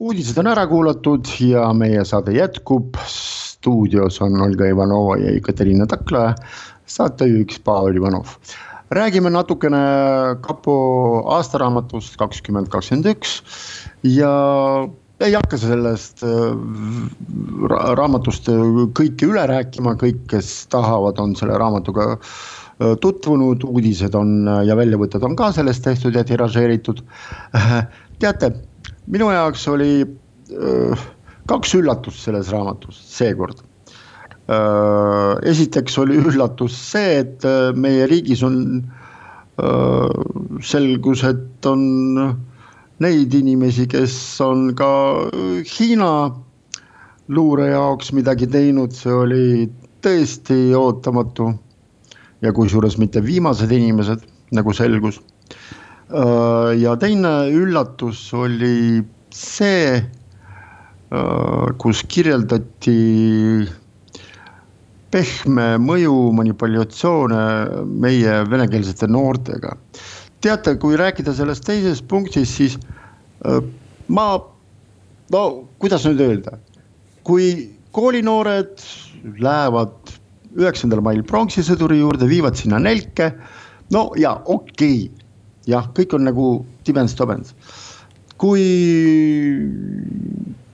uudised 0.00 0.40
on 0.40 0.48
ära 0.48 0.64
kuulatud 0.70 1.28
ja 1.44 1.66
meie 1.76 2.06
saade 2.08 2.32
jätkub. 2.38 2.96
stuudios 3.04 4.16
on 4.24 4.40
Olga 4.40 4.70
Ivanova 4.72 5.18
ja 5.20 5.36
Ekaterina 5.36 5.84
Takla, 5.86 6.32
saatejuhiks 6.86 7.60
Pavel 7.60 8.00
Ivanov. 8.00 8.32
räägime 8.90 9.30
natukene 9.30 9.84
kapo 10.40 10.80
aastaraamatust 11.36 12.16
kakskümmend 12.16 12.72
kakskümmend 12.72 13.12
üks 13.12 13.42
ja 14.08 14.34
ei 15.20 15.34
hakka 15.34 15.58
sellest 15.60 16.24
äh, 16.24 16.52
raamatust 18.00 18.48
kõike 18.96 19.28
üle 19.28 19.46
rääkima, 19.52 19.98
kõik, 20.00 20.24
kes 20.32 20.62
tahavad, 20.72 21.20
on 21.20 21.36
selle 21.36 21.58
raamatuga 21.60 22.14
äh, 22.14 22.36
tutvunud, 23.00 23.62
uudised 23.64 24.14
on 24.18 24.48
ja 24.66 24.76
väljavõtted 24.76 25.22
on 25.24 25.36
ka 25.38 25.50
sellest 25.56 25.84
tehtud 25.84 26.14
ja 26.14 26.24
tiražeeritud. 26.28 27.00
teate 28.20 28.50
minu 29.06 29.30
jaoks 29.32 29.64
oli 29.72 30.04
kaks 31.48 31.74
üllatust 31.78 32.26
selles 32.26 32.50
raamatus 32.52 32.98
seekord. 33.16 33.62
esiteks 35.42 35.98
oli 35.98 36.18
üllatus 36.20 36.76
see, 36.92 37.22
et 37.22 37.46
meie 37.74 38.06
riigis 38.06 38.42
on, 38.46 38.58
selgus, 40.62 41.24
et 41.24 41.66
on 41.66 41.82
neid 43.02 43.34
inimesi, 43.34 43.86
kes 43.90 44.14
on 44.44 44.68
ka 44.76 44.90
Hiina 45.66 46.12
luure 47.28 47.70
jaoks 47.72 48.12
midagi 48.14 48.46
teinud, 48.46 48.94
see 48.94 49.12
oli 49.12 49.46
tõesti 50.04 50.70
ootamatu. 50.78 51.50
Ja 52.46 52.54
kusjuures 52.54 52.96
mitte 53.02 53.20
viimased 53.24 53.72
inimesed, 53.74 54.22
nagu 54.54 54.74
selgus 54.76 55.18
Äh, 56.06 56.76
ja 56.78 56.92
teine 57.02 57.48
üllatus 57.50 58.28
oli 58.36 59.02
see, 59.34 59.96
äh, 61.10 61.64
kus 61.82 62.04
kirjeldati 62.06 62.94
pehme 65.10 65.64
mõju 65.82 66.14
manipulatsioone 66.38 67.40
meie 68.04 68.38
venekeelsete 68.50 69.08
noortega. 69.10 69.74
teate, 70.40 70.76
kui 70.78 70.94
rääkida 70.94 71.32
sellest 71.34 71.64
teisest 71.66 72.06
punktist, 72.06 72.54
siis 72.54 72.78
äh, 73.42 73.58
ma, 74.06 74.26
no 75.34 75.42
kuidas 75.82 76.06
nüüd 76.06 76.22
öelda, 76.22 76.60
kui 77.26 77.72
koolinoored 77.90 78.78
lähevad 79.42 80.15
üheksandal 80.56 81.02
mail 81.04 81.22
pronkssõduri 81.26 82.00
juurde, 82.00 82.28
viivad 82.30 82.56
sinna 82.58 82.80
nelke 82.82 83.32
no 83.94 84.10
ja 84.18 84.34
okei 84.44 85.06
okay., 85.06 85.26
jah, 85.66 85.88
kõik 85.94 86.14
on 86.16 86.26
nagu 86.28 86.48
tibens-tobens. 86.86 87.54
kui 88.36 88.62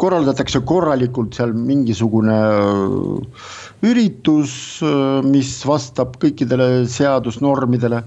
korraldatakse 0.02 0.64
korralikult 0.66 1.36
seal 1.38 1.52
mingisugune 1.54 2.34
äh, 2.34 3.52
üritus, 3.86 4.54
äh, 4.82 5.20
mis 5.22 5.52
vastab 5.66 6.16
kõikidele 6.22 6.88
seadusnormidele. 6.90 8.02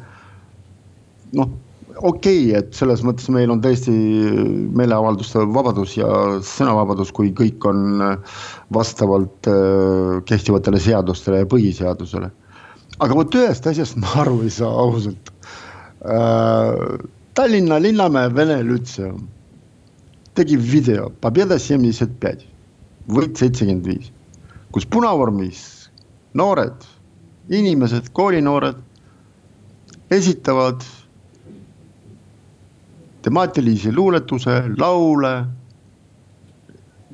noh, 1.35 1.53
okei 1.97 2.49
okay,, 2.49 2.59
et 2.59 2.73
selles 2.75 3.03
mõttes 3.05 3.27
meil 3.33 3.51
on 3.53 3.61
tõesti 3.63 3.93
meeleavalduste 4.75 5.45
vabadus 5.55 5.95
ja 5.97 6.07
sõnavabadus, 6.45 7.11
kui 7.15 7.31
kõik 7.35 7.65
on 7.69 8.01
vastavalt 8.75 9.49
äh, 9.51 10.23
kehtivatele 10.29 10.81
seadustele 10.81 11.43
ja 11.43 11.51
põhiseadusele. 11.51 12.31
aga 12.99 13.15
vot 13.15 13.35
ühest 13.35 13.67
asjast 13.67 13.97
ma 13.99 14.11
aru 14.23 14.41
ei 14.43 14.53
saa 14.53 14.71
ausalt. 14.71 15.31
Äh, 16.05 17.07
Tallinna 17.35 17.79
linnamäe 17.81 18.29
Vene 18.35 18.61
Lütseum 18.63 19.25
tegi 20.35 20.57
video 20.59 21.09
Pobeda 21.21 21.57
seitsekümmend 21.59 21.87
viis, 21.87 22.43
võit 23.07 23.39
seitsekümmend 23.39 23.87
viis, 23.87 24.11
kus 24.71 24.85
punavormis 24.85 25.89
noored 26.35 26.83
inimesed, 27.49 28.09
koolinoored 28.15 28.79
esitavad 30.11 30.83
temaatilisi 33.25 33.93
luuletuse, 33.95 34.61
laule. 34.77 35.35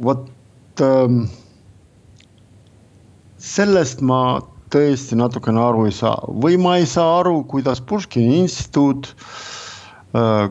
vot 0.01 0.81
ähm, 0.81 1.25
sellest 3.37 4.01
ma 4.01 4.39
tõesti 4.73 5.17
natukene 5.19 5.61
aru 5.61 5.85
ei 5.89 5.93
saa 5.93 6.15
või 6.43 6.57
ma 6.61 6.77
ei 6.79 6.87
saa 6.89 7.19
aru, 7.19 7.43
kuidas 7.51 7.81
Puškini 7.85 8.39
instituut 8.41 9.11
äh, 10.17 10.49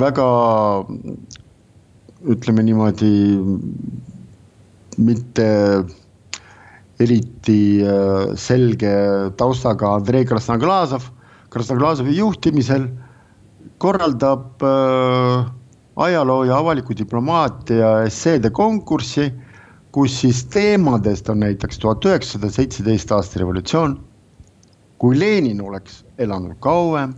väga 0.00 0.28
ütleme 2.30 2.64
niimoodi, 2.66 3.12
mitte 5.00 5.48
eriti 7.00 7.60
äh, 7.80 8.34
selge 8.36 8.92
taustaga 9.40 9.94
Andrei 9.96 10.26
Krasnoglazov, 10.28 11.06
Krasnoglazovi 11.50 12.18
juhtimisel 12.18 12.90
korraldab 13.80 14.62
äh, 14.62 15.48
ajaloo 15.96 16.44
ja 16.44 16.58
avaliku 16.60 16.96
diplomaatia 16.96 18.02
esseede 18.04 18.50
konkurssi, 18.50 19.30
kus 19.92 20.20
siis 20.20 20.44
teemadest 20.52 21.28
on 21.32 21.40
näiteks 21.40 21.80
tuhat 21.82 22.04
üheksasada 22.04 22.50
seitseteist 22.52 23.12
aasta 23.12 23.40
revolutsioon, 23.40 23.96
kui 24.98 25.18
Lenin 25.18 25.60
oleks 25.64 26.04
elanud 26.18 26.56
kauem, 26.60 27.16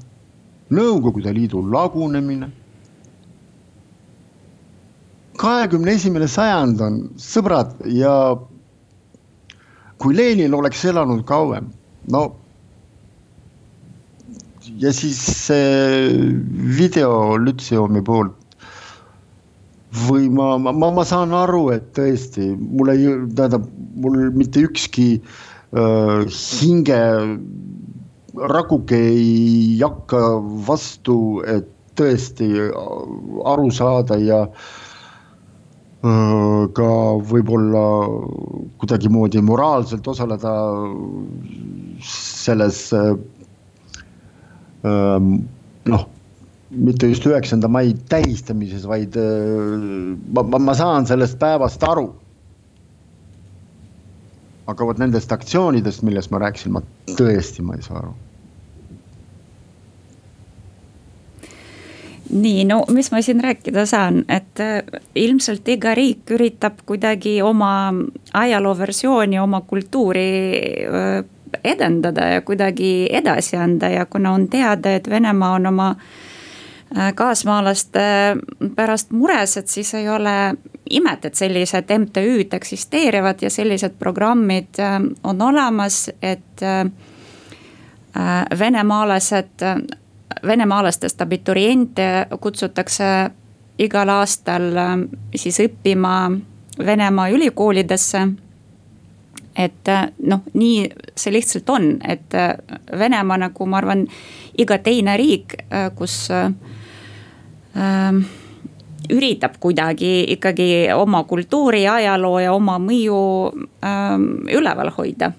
Nõukogude 0.72 1.34
Liidu 1.36 1.60
lagunemine 1.68 2.46
kahekümne 5.42 5.96
esimene 5.98 6.28
sajand 6.28 6.80
on 6.80 6.98
sõbrad 7.20 7.74
ja 7.90 8.12
kui 10.02 10.16
Lenin 10.16 10.54
oleks 10.54 10.84
elanud 10.88 11.24
kauem, 11.26 11.70
no. 12.10 12.22
Ja 14.80 14.92
siis 14.94 15.18
see 15.20 16.12
video 16.78 17.36
Lütseumi 17.40 18.02
poolt. 18.04 18.38
Või 20.06 20.30
ma, 20.32 20.56
ma, 20.56 20.72
ma, 20.72 21.04
saan 21.04 21.34
aru, 21.36 21.66
et 21.74 21.90
tõesti 21.96 22.54
mul 22.56 22.88
ei, 22.94 23.10
tähendab, 23.36 23.66
mul 24.00 24.30
mitte 24.32 24.62
ükski 24.64 25.20
äh, 25.20 26.22
hinge 26.62 27.00
rakuke 28.32 28.96
ei 28.96 29.76
hakka 29.82 30.40
vastu, 30.64 31.42
et 31.44 31.68
tõesti 32.00 32.48
aru 33.52 33.68
saada 33.68 34.16
ja 34.16 34.46
äh, 34.48 34.72
ka 36.72 36.88
võib-olla 37.28 37.84
kuidagimoodi 38.80 39.44
moraalselt 39.44 40.08
osaleda 40.08 40.54
selles 42.00 42.86
noh, 44.82 46.08
mitte 46.70 47.10
just 47.10 47.26
üheksanda 47.28 47.68
mai 47.68 47.92
tähistamises, 48.08 48.86
vaid 48.88 49.16
ma, 49.18 50.42
ma, 50.42 50.58
ma 50.58 50.74
saan 50.78 51.06
sellest 51.06 51.38
päevast 51.42 51.84
aru. 51.86 52.10
aga 54.72 54.86
vot 54.86 55.00
nendest 55.02 55.32
aktsioonidest, 55.34 56.04
millest 56.06 56.30
ma 56.30 56.38
rääkisin, 56.38 56.72
ma 56.72 56.80
tõesti, 57.18 57.64
ma 57.66 57.74
ei 57.76 57.82
saa 57.84 57.98
aru 57.98 58.12
nii, 62.32 62.64
no 62.64 62.82
mis 62.92 63.10
ma 63.12 63.20
siin 63.22 63.40
rääkida 63.44 63.84
saan, 63.86 64.22
et 64.28 64.60
ilmselt 65.18 65.68
iga 65.68 65.94
riik 65.98 66.32
üritab 66.34 66.80
kuidagi 66.88 67.40
oma 67.44 67.92
ajalooversiooni, 68.38 69.38
oma 69.42 69.60
kultuuri 69.68 70.28
edendada 71.64 72.26
ja 72.26 72.40
kuidagi 72.40 73.08
edasi 73.10 73.56
anda 73.56 73.88
ja 73.88 74.06
kuna 74.06 74.32
on 74.32 74.48
teada, 74.48 74.94
et 74.94 75.10
Venemaa 75.10 75.52
on 75.54 75.66
oma 75.66 75.90
äh, 75.90 77.14
kaasmaalaste 77.14 78.06
pärast 78.76 79.10
mures, 79.10 79.56
et 79.56 79.68
siis 79.68 79.94
ei 79.94 80.08
ole 80.08 80.54
imet, 80.90 81.24
et 81.24 81.34
sellised 81.34 81.92
MTÜ-d 81.98 82.56
eksisteerivad 82.56 83.42
ja 83.42 83.50
sellised 83.50 83.94
programmid 83.98 84.80
on 85.24 85.42
olemas, 85.42 86.10
et 86.22 86.60
venemaalased 88.58 89.64
venemaalastest 90.46 91.20
abituriente 91.20 92.26
kutsutakse 92.40 93.04
igal 93.78 94.08
aastal 94.08 94.76
äh, 94.76 94.96
siis 95.36 95.60
õppima 95.60 96.14
Venemaa 96.86 97.28
ülikoolidesse. 97.28 98.20
Et 99.56 99.88
äh, 99.88 100.06
noh, 100.26 100.40
nii 100.54 100.86
see 101.16 101.32
lihtsalt 101.34 101.70
on, 101.70 101.96
et 102.08 102.34
äh, 102.34 102.54
Venemaa 102.98 103.38
nagu 103.46 103.66
ma 103.66 103.80
arvan, 103.80 104.06
iga 104.58 104.78
teine 104.84 105.16
riik, 105.16 105.54
kus 105.96 106.16
äh, 106.32 106.52
üritab 109.12 109.58
kuidagi 109.60 110.24
ikkagi 110.36 110.88
oma 110.94 111.24
kultuuri, 111.24 111.86
ajaloo 111.88 112.38
ja 112.42 112.52
oma 112.54 112.78
mõju 112.82 113.22
äh, 113.84 114.18
üleval 114.56 114.92
hoida. 114.96 115.32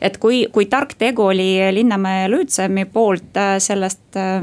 Et 0.00 0.16
kui, 0.16 0.46
kui 0.48 0.64
tark 0.64 0.94
tegu 0.96 1.26
oli 1.28 1.58
Linnamäe 1.76 2.28
Lüütseumi 2.32 2.86
poolt 2.88 3.36
äh, 3.36 3.58
sellest 3.60 4.16
äh, 4.16 4.40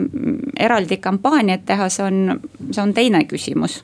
eraldi 0.59 0.97
kampaaniat 1.01 1.65
teha, 1.65 1.89
see 1.89 2.05
on, 2.05 2.41
see 2.71 2.81
on 2.83 2.93
teine 2.97 3.23
küsimus 3.29 3.81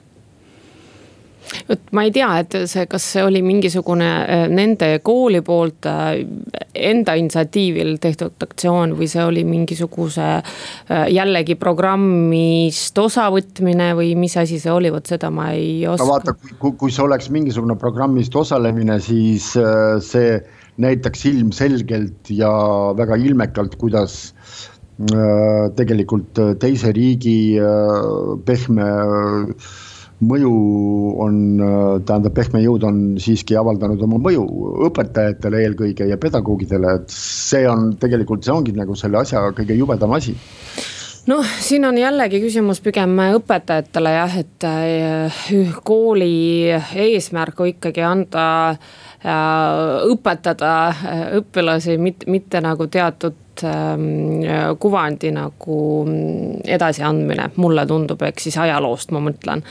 vot 1.70 1.92
ma 1.92 2.06
ei 2.08 2.14
tea, 2.16 2.30
et 2.44 2.58
see, 2.70 2.86
kas 2.90 3.06
see 3.16 3.24
oli 3.26 3.44
mingisugune 3.46 4.10
äh, 4.22 4.46
nende 4.52 4.90
kooli 5.04 5.44
poolt 5.46 5.88
enda 5.88 7.16
initsiatiivil 7.20 7.98
tehtud 8.04 8.44
aktsioon 8.44 8.96
või 8.98 9.10
see 9.12 9.24
oli 9.24 9.44
mingisuguse 9.48 10.30
jällegi 11.14 11.56
programmist 11.60 12.98
osavõtmine 12.98 13.92
või 13.98 14.14
mis 14.20 14.36
asi 14.40 14.60
see 14.62 14.72
oli, 14.72 14.92
vot 14.94 15.08
seda 15.10 15.30
ma 15.34 15.52
ei 15.56 15.86
oska. 15.88 16.04
no 16.04 16.12
vaata, 16.12 16.36
kui, 16.60 16.74
kui 16.80 16.92
see 16.94 17.06
oleks 17.06 17.30
mingisugune 17.34 17.76
programmist 17.80 18.36
osalemine, 18.40 19.00
siis 19.04 19.52
see 20.08 20.36
näitaks 20.82 21.26
ilmselgelt 21.30 22.30
ja 22.34 22.52
väga 22.98 23.18
ilmekalt, 23.22 23.76
kuidas 23.82 24.34
äh, 25.14 25.70
tegelikult 25.78 26.40
äh, 26.40 26.54
teise 26.60 26.94
riigi 26.96 27.60
äh, 27.62 28.38
pehme 28.46 28.90
mõju 30.24 30.54
on, 31.24 31.38
tähendab, 32.08 32.34
pehme 32.38 32.64
jõud 32.64 32.88
on 32.88 33.04
siiski 33.22 33.58
avaldanud 33.60 34.02
oma 34.08 34.20
mõju 34.24 34.44
õpetajatele 34.90 35.64
eelkõige 35.68 36.08
ja 36.10 36.18
pedagoogidele, 36.22 36.98
et 37.00 37.14
see 37.14 37.68
on 37.70 37.94
tegelikult, 38.02 38.44
see 38.46 38.56
ongi 38.56 38.76
nagu 38.78 38.98
selle 39.00 39.22
asja 39.22 39.46
kõige 39.58 39.78
jubedam 39.78 40.16
asi. 40.16 40.36
Noh, 41.24 41.46
siin 41.64 41.86
on 41.88 41.96
jällegi 41.96 42.42
küsimus 42.44 42.82
pigem 42.84 43.14
õpetajatele 43.38 44.12
jah, 44.12 44.34
et 44.42 44.66
kooli 45.88 46.34
eesmärk 47.00 47.62
on 47.64 47.70
ikkagi 47.72 48.04
anda 48.04 48.48
õpetada 50.12 50.74
õpilasi, 51.40 51.96
mitte, 51.96 52.28
mitte 52.28 52.60
nagu 52.64 52.90
teatud 52.92 53.40
kuvandi 54.80 55.30
nagu 55.36 55.78
edasiandmine, 56.66 57.50
mulle 57.62 57.86
tundub, 57.88 58.22
ehk 58.26 58.42
siis 58.42 58.58
ajaloost 58.62 59.14
ma 59.14 59.22
mõtlen. 59.24 59.64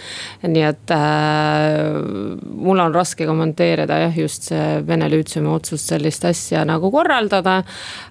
nii 0.46 0.64
et 0.66 0.92
äh, 0.94 1.98
mul 2.42 2.82
on 2.82 2.94
raske 2.94 3.26
kommenteerida 3.26 3.98
jah, 4.04 4.18
just 4.18 4.48
see 4.50 4.80
Vene 4.86 5.08
Lüütseumi 5.10 5.50
otsust 5.52 5.92
sellist 5.92 6.24
asja 6.28 6.64
nagu 6.68 6.90
korraldada. 6.92 7.62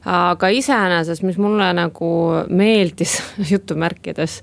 aga 0.05 0.49
iseenesest, 0.49 1.23
mis 1.23 1.37
mulle 1.41 1.71
nagu 1.77 2.11
meeldis 2.49 3.19
jutumärkides 3.51 4.41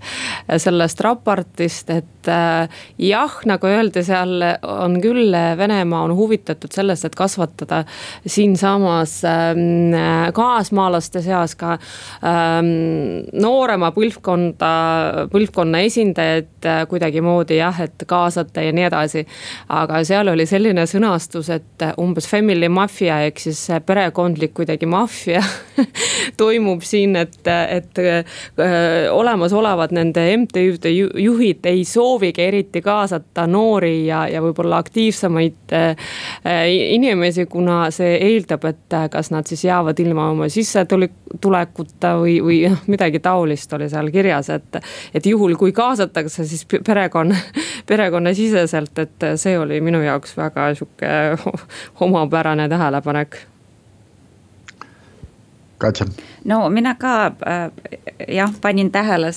sellest 0.57 1.01
raportist, 1.05 1.91
et 1.91 2.31
äh, 2.31 2.83
jah, 3.03 3.39
nagu 3.49 3.71
öeldi, 3.71 4.05
seal 4.07 4.43
on 4.63 4.99
küll 5.03 5.35
Venemaa 5.59 6.05
on 6.07 6.15
huvitatud 6.17 6.73
sellest, 6.75 7.05
et 7.05 7.19
kasvatada 7.19 7.85
siinsamas 8.27 9.19
äh, 9.29 10.33
kaasmaalaste 10.35 11.18
valijate 11.19 11.23
seas 11.23 11.55
ka 11.59 11.77
ähm, 12.25 13.27
noorema 13.41 13.91
põlvkonda, 13.93 15.29
põlvkonna 15.33 15.83
esindajaid 15.87 16.67
äh, 16.67 16.83
kuidagimoodi 16.89 17.59
jah, 17.59 17.81
et 17.81 18.05
kaasata 18.07 18.63
ja 18.63 18.73
nii 18.73 18.87
edasi. 18.89 19.27
aga 19.69 20.03
seal 20.05 20.29
oli 20.29 20.47
selline 20.47 20.87
sõnastus, 20.87 21.51
et 21.51 21.85
umbes 21.99 22.29
family 22.29 22.69
mafia 22.69 23.23
ehk 23.27 23.39
siis 23.39 23.69
perekondlik 23.87 24.55
kuidagi 24.55 24.87
maffia 24.87 25.43
toimub 26.41 26.83
siin, 26.83 27.17
et, 27.17 27.41
et 27.47 27.99
äh, 27.99 29.11
olemasolevad 29.13 29.93
nende 29.93 30.25
MTÜ-de 30.37 30.93
juhid 30.93 31.67
ei 31.67 31.85
soovigi 31.85 32.43
eriti 32.43 32.83
kaasata 32.83 33.47
noori 33.47 34.07
ja, 34.07 34.27
ja 34.29 34.43
võib-olla 34.43 34.81
aktiivsemaid 34.83 35.75
äh, 35.77 36.09
inimesi, 36.95 37.47
kuna 37.47 37.89
see 37.95 38.17
eeldab, 38.19 38.65
et 38.69 38.99
kas 39.13 39.31
nad 39.33 39.47
siis 39.49 39.65
jäävad 39.65 39.99
ilma 40.03 40.31
oma 40.33 40.49
sissetulekuta 41.09 42.17
või, 42.19 42.39
või 42.43 42.69
noh, 42.69 42.79
midagi 42.93 43.21
taolist 43.21 43.73
oli 43.73 43.89
seal 43.89 44.11
kirjas, 44.11 44.51
et. 44.51 44.81
et 45.15 45.27
juhul, 45.27 45.57
kui 45.57 45.73
kaasatakse, 45.73 46.45
siis 46.45 46.67
perekonna, 46.67 47.37
perekonnasiseselt, 47.91 48.99
et 48.99 49.29
see 49.37 49.59
oli 49.59 49.81
minu 49.81 50.03
jaoks 50.03 50.37
väga 50.37 50.75
sihuke 50.75 51.07
omapärane 52.07 52.69
tähelepanek 52.69 53.39
Katja. 55.79 56.07
no 56.45 56.69
mina 56.69 56.95
ka 56.95 57.27
äh, 57.27 57.71
jah, 58.29 58.53
panin 58.61 58.91
tähele 58.91 59.33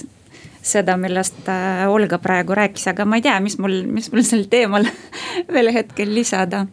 seda, 0.61 0.97
millest 0.97 1.49
äh, 1.49 1.87
Olga 1.89 2.17
praegu 2.17 2.55
rääkis, 2.55 2.87
aga 2.87 3.05
ma 3.05 3.15
ei 3.15 3.21
tea, 3.21 3.39
mis 3.39 3.57
mul, 3.59 3.83
mis 3.85 4.11
mul 4.11 4.23
sel 4.25 4.47
teemal 4.49 4.85
veel 5.53 5.73
hetkel 5.73 6.13
lisada. 6.13 6.65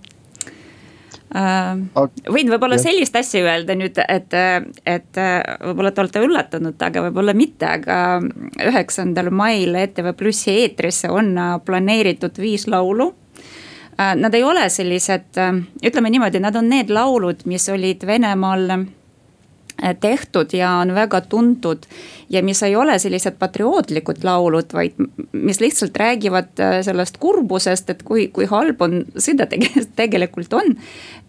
Võin 1.29 2.49
võib-olla 2.49 2.79
sellist 2.81 3.17
asja 3.19 3.43
öelda 3.45 3.75
nüüd, 3.77 3.99
et, 4.09 4.33
et 4.89 5.21
võib-olla 5.61 5.93
te 5.93 6.01
olete 6.01 6.23
üllatunud, 6.25 6.81
aga 6.81 7.03
võib-olla 7.05 7.35
mitte, 7.37 7.69
aga 7.69 7.99
üheksandal 8.71 9.29
mail 9.35 9.77
ETV 9.77 10.15
Plussi 10.17 10.55
eetrisse 10.63 11.11
on 11.13 11.35
planeeritud 11.65 12.41
viis 12.41 12.69
laulu 12.71 13.13
äh,. 13.13 14.15
Nad 14.15 14.35
ei 14.35 14.45
ole 14.47 14.69
sellised, 14.71 15.35
ütleme 15.83 16.11
niimoodi, 16.15 16.39
nad 16.41 16.55
on 16.57 16.69
need 16.71 16.93
laulud, 16.95 17.41
mis 17.51 17.65
olid 17.69 18.05
Venemaal 18.07 18.71
Äh, 18.71 18.98
tehtud 20.01 20.53
ja 20.53 20.71
on 20.71 20.95
väga 20.95 21.21
tuntud. 21.21 21.79
ja 22.31 22.43
mis 22.43 22.63
ei 22.63 22.77
ole 22.77 22.99
sellised 22.99 23.39
patriootlikud 23.39 24.25
laulud, 24.25 24.73
vaid 24.73 24.93
mis 25.33 25.61
lihtsalt 25.61 25.97
räägivad 25.97 26.61
äh, 26.61 26.81
sellest 26.83 27.17
kurbusest, 27.19 27.91
et 27.91 28.03
kui, 28.03 28.29
kui 28.29 28.45
halb 28.45 28.83
on 28.83 29.05
sõda 29.17 29.47
tegelikult 30.01 30.53
on. 30.53 30.77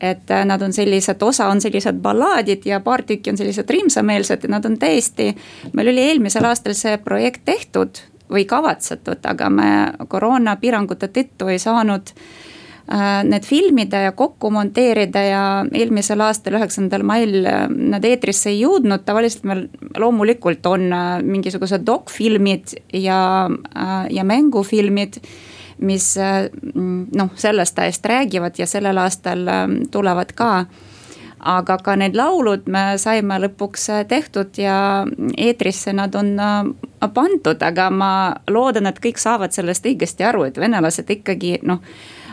et 0.02 0.32
äh, 0.32 0.46
nad 0.46 0.62
on 0.62 0.74
sellised, 0.74 1.22
osa 1.22 1.48
on 1.48 1.62
sellised 1.62 2.02
ballaadid 2.02 2.66
ja 2.66 2.80
paar 2.80 3.04
tükki 3.04 3.32
on 3.32 3.38
sellised 3.38 3.70
rimsameelsed 3.70 4.44
ja 4.44 4.50
nad 4.50 4.66
on 4.66 4.78
täiesti. 4.80 5.36
meil 5.74 5.94
oli 5.94 6.10
eelmisel 6.12 6.46
aastal 6.46 6.74
see 6.74 6.98
projekt 6.98 7.46
tehtud 7.46 8.04
või 8.30 8.46
kavatsetud, 8.46 9.26
aga 9.26 9.50
me 9.50 9.70
koroonapiirangute 10.08 11.08
tõttu 11.08 11.50
ei 11.50 11.60
saanud 11.60 12.14
need 13.24 13.46
filmida 13.46 14.02
ja 14.02 14.12
kokku 14.12 14.50
monteerida 14.50 15.22
ja 15.22 15.44
eelmisel 15.74 16.24
aastal, 16.26 16.58
üheksandal 16.58 17.04
mail 17.06 17.46
äh, 17.46 17.68
nad 17.70 18.06
eetrisse 18.06 18.50
ei 18.50 18.64
jõudnud, 18.64 19.04
tavaliselt 19.06 19.46
meil 19.46 19.68
loomulikult 19.98 20.66
on 20.66 20.88
äh, 20.90 21.08
mingisugused 21.22 21.86
dokfilmid 21.86 22.74
ja, 22.98 23.22
ja 24.10 24.26
mängufilmid 24.26 25.22
mis 25.80 26.12
noh, 26.20 27.30
sellest 27.40 27.78
ajast 27.80 28.06
räägivad 28.12 28.58
ja 28.60 28.66
sellel 28.68 28.98
aastal 29.00 29.46
tulevad 29.92 30.34
ka. 30.36 30.50
Aga 31.40 31.78
ka 31.80 31.94
need 31.96 32.18
laulud 32.20 32.68
me 32.68 32.98
saime 33.00 33.38
lõpuks 33.40 33.88
tehtud 34.12 34.60
ja 34.60 35.06
eetrisse 35.38 35.94
nad 35.96 36.18
on 36.20 36.34
pandud, 37.00 37.64
aga 37.64 37.88
ma 37.96 38.12
loodan, 38.52 38.92
et 38.92 39.00
kõik 39.00 39.24
saavad 39.24 39.56
sellest 39.56 39.88
õigesti 39.88 40.28
aru, 40.28 40.50
et 40.50 40.60
venelased 40.60 41.16
ikkagi 41.16 41.62
noh 41.64 41.80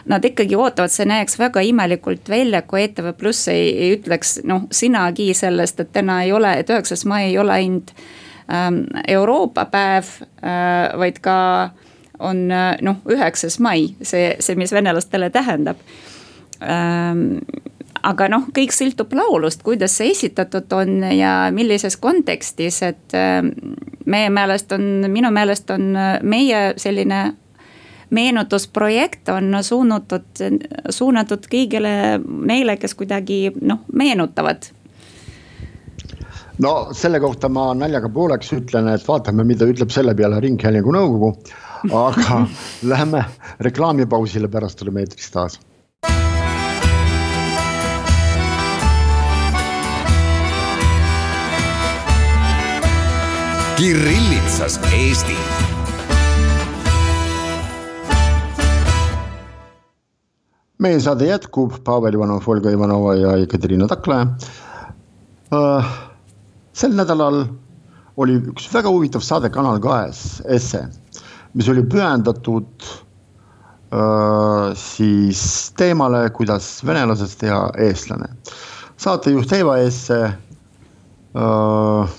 nad 0.07 0.25
ikkagi 0.25 0.57
ootavad, 0.57 0.92
see 0.92 1.07
näeks 1.09 1.38
väga 1.38 1.62
imelikult 1.66 2.29
välja, 2.31 2.62
kui 2.62 2.85
ETV 2.87 3.12
Pluss 3.19 3.49
ei, 3.53 3.71
ei 3.75 3.97
ütleks 3.97 4.38
noh 4.47 4.69
sõnagi 4.75 5.33
sellest, 5.35 5.81
et 5.83 5.92
täna 5.95 6.21
ei 6.25 6.33
ole, 6.33 6.53
et 6.61 6.71
üheksas 6.71 7.05
mai 7.09 7.31
ei 7.31 7.38
ole 7.38 7.57
ainult 7.57 7.92
ähm, 8.53 8.85
Euroopa 9.09 9.66
päev 9.73 10.12
äh,, 10.23 10.95
vaid 10.99 11.21
ka 11.25 11.37
on 12.19 12.47
äh, 12.51 12.77
noh, 12.83 13.01
üheksas 13.12 13.59
mai, 13.61 13.90
see, 14.03 14.35
see, 14.40 14.57
mis 14.59 14.73
venelastele 14.73 15.31
tähendab. 15.35 15.81
Ähm, 16.62 17.42
aga 18.07 18.29
noh, 18.33 18.47
kõik 18.55 18.75
sõltub 18.75 19.12
laulust, 19.16 19.64
kuidas 19.66 19.97
see 19.99 20.12
esitatud 20.14 20.73
on 20.77 21.03
ja 21.12 21.51
millises 21.55 21.99
kontekstis, 22.01 22.81
et 22.87 23.16
äh, 23.16 23.42
meie 24.07 24.31
meelest 24.33 24.73
on, 24.77 24.87
minu 25.12 25.33
meelest 25.35 25.71
on 25.75 25.90
äh, 25.97 26.14
meie 26.23 26.71
selline 26.81 27.25
meenutusprojekt 28.11 29.29
on 29.29 29.59
suunatud, 29.62 30.27
suunatud 30.90 31.47
kõigile 31.51 31.92
neile, 32.23 32.77
kes 32.79 32.95
kuidagi 32.95 33.51
noh, 33.61 33.83
meenutavad 33.92 34.71
no 36.62 36.73
selle 36.97 37.21
kohta 37.21 37.49
ma 37.53 37.71
naljaga 37.77 38.11
pooleks 38.12 38.53
ütlen, 38.57 38.88
et 38.92 39.07
vaatame, 39.09 39.45
mida 39.45 39.69
ütleb 39.69 39.92
selle 39.92 40.14
peale 40.16 40.40
Ringhäälingu 40.40 40.95
nõukogu. 40.95 41.33
aga 41.92 42.42
läheme 42.90 43.25
reklaamipausile, 43.61 44.49
pärast 44.49 44.79
tuleme 44.79 45.05
eetrist 45.05 45.33
taas. 45.33 45.61
Kirillitsas 53.77 54.81
Eesti 54.97 55.37
meie 60.83 61.01
saade 61.01 61.29
jätkub, 61.29 61.79
Pavel 61.85 62.17
Ivanov, 62.19 62.45
Olga 62.49 62.73
Ivanova 62.73 63.15
ja 63.17 63.37
Ekaterina 63.41 63.89
Taklaja 63.89 64.29
uh,. 65.57 65.95
sel 66.77 66.93
nädalal 66.97 67.47
oli 68.21 68.37
üks 68.53 68.69
väga 68.73 68.93
huvitav 68.93 69.25
saade 69.25 69.51
Kanal 69.53 69.81
kahes, 69.85 70.41
Esse, 70.53 70.87
mis 71.57 71.69
oli 71.73 71.85
pühendatud 71.85 72.87
uh, 73.93 74.73
siis 74.81 75.43
teemale, 75.77 76.27
kuidas 76.37 76.79
venelasest 76.85 77.41
teha 77.41 77.71
eestlane. 77.89 78.29
saatejuht 79.01 79.53
Eva 79.57 79.79
Esse 79.85 80.21
uh,, 81.37 82.17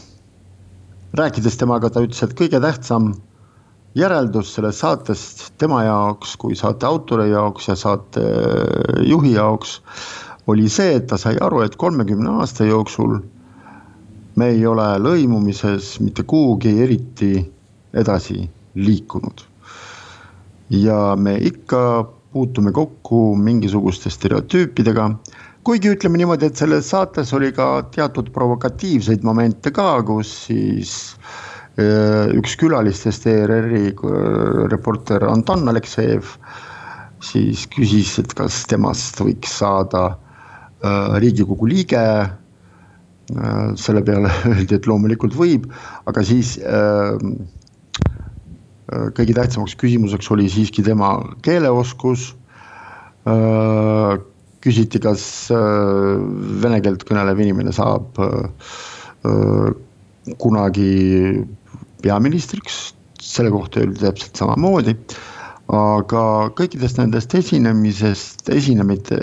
rääkides 1.17 1.58
temaga, 1.58 1.89
ta 1.89 2.06
ütles, 2.06 2.22
et 2.26 2.38
kõige 2.38 2.62
tähtsam 2.62 3.13
järeldus 3.98 4.54
sellest 4.54 4.84
saatest 4.84 5.44
tema 5.58 5.82
jaoks 5.84 6.36
kui 6.38 6.56
saate 6.56 6.86
autori 6.86 7.32
jaoks 7.32 7.68
ja 7.68 7.76
saatejuhi 7.76 9.34
jaoks 9.34 9.80
oli 10.48 10.70
see, 10.70 10.94
et 11.00 11.08
ta 11.10 11.18
sai 11.20 11.36
aru, 11.42 11.64
et 11.66 11.76
kolmekümne 11.76 12.38
aasta 12.40 12.68
jooksul 12.68 13.18
me 14.38 14.52
ei 14.54 14.62
ole 14.70 14.86
lõimumises 15.02 15.98
mitte 16.06 16.24
kuhugi 16.24 16.76
eriti 16.84 17.32
edasi 17.94 18.46
liikunud. 18.76 19.42
ja 20.70 21.16
me 21.16 21.38
ikka 21.50 21.82
puutume 22.34 22.72
kokku 22.72 23.36
mingisuguste 23.40 24.10
stereotüüpidega, 24.12 25.10
kuigi 25.64 25.94
ütleme 25.96 26.20
niimoodi, 26.20 26.46
et 26.46 26.60
selles 26.60 26.90
saates 26.92 27.34
oli 27.34 27.52
ka 27.56 27.68
teatud 27.96 28.30
provokatiivseid 28.36 29.24
momente 29.24 29.72
ka, 29.72 30.04
kus 30.04 30.34
siis 30.48 30.92
äh, 31.16 31.47
üks 31.78 32.56
külalistest 32.58 33.28
ERR-i 33.30 33.92
äh, 33.92 34.70
reporter 34.72 35.22
Anton 35.30 35.68
Aleksejev 35.70 36.32
siis 37.22 37.66
küsis, 37.70 38.16
et 38.22 38.34
kas 38.38 38.63
temast 38.70 39.20
võiks 39.22 39.54
saada 39.62 40.08
äh, 40.82 41.18
riigikogu 41.22 41.70
liige. 41.70 42.04
selle 43.76 44.00
peale 44.08 44.30
öeldi, 44.48 44.78
et 44.78 44.86
loomulikult 44.88 45.34
võib, 45.36 45.66
aga 46.08 46.22
siis 46.24 46.54
kõige 48.88 49.34
tähtsamaks 49.36 49.74
küsimuseks 49.76 50.30
oli 50.32 50.46
siiski 50.48 50.80
tema 50.80 51.10
keeleoskus. 51.44 52.30
küsiti, 54.63 55.02
kas 55.04 55.26
vene 55.52 56.80
keelt 56.80 57.04
kõnelev 57.04 57.44
inimene 57.44 57.76
saab 57.76 58.16
kunagi 60.40 60.96
peaministriks, 62.02 62.94
selle 63.22 63.52
kohta 63.52 63.82
öeldi 63.82 64.00
täpselt 64.06 64.36
samamoodi. 64.36 64.96
aga 65.68 66.20
kõikidest 66.56 66.96
nendest 66.96 67.34
esinemisest, 67.36 68.46
esinemite, 68.56 69.18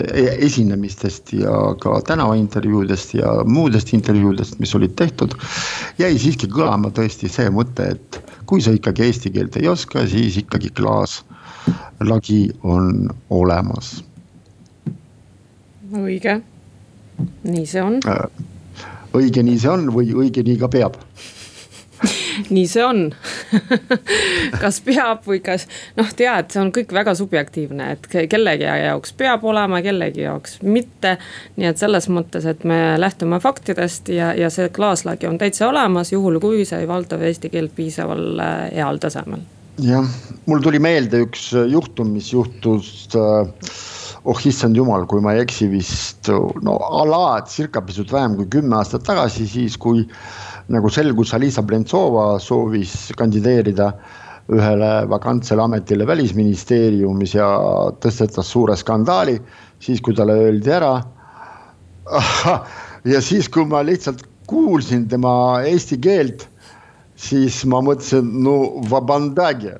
esinemistest 0.45 1.31
ja 1.33 1.55
ka 1.81 1.95
tänavaintervjuudest 2.05 3.15
ja 3.17 3.31
muudest 3.49 3.89
intervjuudest, 3.97 4.59
mis 4.59 4.75
olid 4.77 4.93
tehtud. 4.95 5.33
jäi 5.97 6.13
siiski 6.21 6.47
kõlama 6.47 6.93
tõesti 6.93 7.31
see 7.33 7.49
mõte, 7.49 7.89
et 7.97 8.21
kui 8.45 8.61
sa 8.61 8.75
ikkagi 8.77 9.07
eesti 9.07 9.33
keelt 9.33 9.57
ei 9.57 9.67
oska, 9.67 10.05
siis 10.07 10.37
ikkagi 10.37 10.69
klaaslagi 10.77 12.41
on 12.63 13.09
olemas. 13.29 14.03
õige, 15.95 16.41
nii 17.43 17.65
see 17.65 17.81
on 17.81 17.99
õige 19.15 19.43
nii 19.45 19.59
see 19.61 19.71
on 19.71 19.89
või 19.95 20.13
õige 20.13 20.43
nii 20.45 20.59
ka 20.61 20.69
peab 20.71 20.99
nii 22.53 22.67
see 22.69 22.83
on 22.85 23.01
kas 24.63 24.79
peab 24.85 25.25
või 25.27 25.41
kas 25.45 25.67
noh, 25.97 26.09
tead, 26.17 26.51
see 26.53 26.61
on 26.61 26.71
kõik 26.75 26.93
väga 26.95 27.15
subjektiivne, 27.17 27.91
et 27.95 28.07
kellegi 28.31 28.67
jaoks 28.67 29.15
peab 29.17 29.45
olema, 29.47 29.81
kellegi 29.85 30.25
jaoks 30.25 30.59
mitte. 30.65 31.17
nii 31.55 31.71
et 31.71 31.81
selles 31.81 32.09
mõttes, 32.11 32.47
et 32.49 32.63
me 32.67 32.79
lähtume 33.01 33.39
faktidest 33.43 34.09
ja, 34.13 34.33
ja 34.37 34.51
see 34.53 34.69
klaaslagi 34.73 35.29
on 35.29 35.39
täitsa 35.41 35.69
olemas, 35.69 36.13
juhul 36.13 36.39
kui 36.43 36.65
sa 36.65 36.81
ei 36.81 36.87
valda 36.87 37.19
eesti 37.21 37.51
keelt 37.53 37.75
piisaval 37.75 38.39
äh, 38.39 38.55
heal 38.75 39.01
tasemel. 39.01 39.43
jah, 39.81 40.07
mul 40.45 40.63
tuli 40.63 40.79
meelde 40.79 41.25
üks 41.25 41.51
juhtum, 41.71 42.13
mis 42.15 42.31
juhtus 42.33 43.09
äh, 43.15 43.49
oh 44.25 44.41
issand 44.49 44.77
jumal, 44.77 45.05
kui 45.09 45.21
ma 45.21 45.35
ei 45.35 45.43
eksi 45.43 45.67
vist 45.69 46.31
no 46.65 46.75
a 46.81 47.03
la 47.07 47.25
circa 47.49 47.83
pisut 47.85 48.11
vähem 48.13 48.37
kui 48.39 48.49
kümme 48.57 48.79
aastat 48.79 49.05
tagasi, 49.05 49.47
siis 49.49 49.77
kui 49.77 50.05
nagu 50.73 50.89
selgus, 50.89 51.33
Alisa 51.33 51.63
Blentsova 51.65 52.39
soovis 52.41 53.11
kandideerida 53.17 53.91
ühele 54.53 54.91
vakantsele 55.09 55.63
ametile 55.63 56.05
välisministeeriumis 56.07 57.33
ja 57.35 57.47
tõstetas 58.01 58.49
suure 58.53 58.75
skandaali, 58.77 59.39
siis 59.81 60.01
kui 60.05 60.15
talle 60.17 60.37
öeldi 60.45 60.73
ära. 60.73 60.93
ja 63.13 63.21
siis, 63.21 63.49
kui 63.49 63.65
ma 63.69 63.81
lihtsalt 63.85 64.21
kuulsin 64.49 65.07
tema 65.09 65.63
eesti 65.65 65.97
keelt, 66.01 66.45
siis 67.17 67.63
ma 67.69 67.81
mõtlesin, 67.85 68.29
no 68.45 68.83
vabandage 68.89 69.79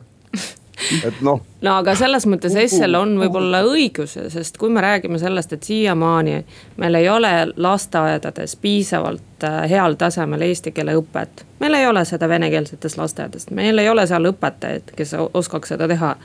et 1.06 1.22
noh. 1.26 1.42
no 1.62 1.76
aga 1.82 1.96
selles 1.98 2.26
mõttes 2.30 2.56
Essel 2.60 2.96
on 2.98 3.16
võib-olla 3.20 3.62
õigus, 3.68 4.16
sest 4.34 4.58
kui 4.62 4.72
me 4.74 4.84
räägime 4.84 5.20
sellest, 5.22 5.56
et 5.56 5.68
siiamaani 5.68 6.38
meil 6.82 7.00
ei 7.00 7.10
ole 7.10 7.32
lasteaedades 7.56 8.56
piisavalt 8.62 9.46
äh, 9.48 9.62
heal 9.72 9.98
tasemel 10.00 10.46
eesti 10.48 10.74
keele 10.76 10.98
õpet. 11.00 11.46
meil 11.60 11.80
ei 11.80 11.88
ole 11.88 12.06
seda 12.06 12.30
venekeelsetes 12.30 12.98
lasteaedades, 12.98 13.50
meil 13.56 13.80
ei 13.82 13.90
ole 13.90 14.08
seal 14.08 14.30
õpetajaid, 14.32 14.94
kes 14.98 15.16
oskaks 15.34 15.74
seda 15.76 15.88
teha. 15.92 16.16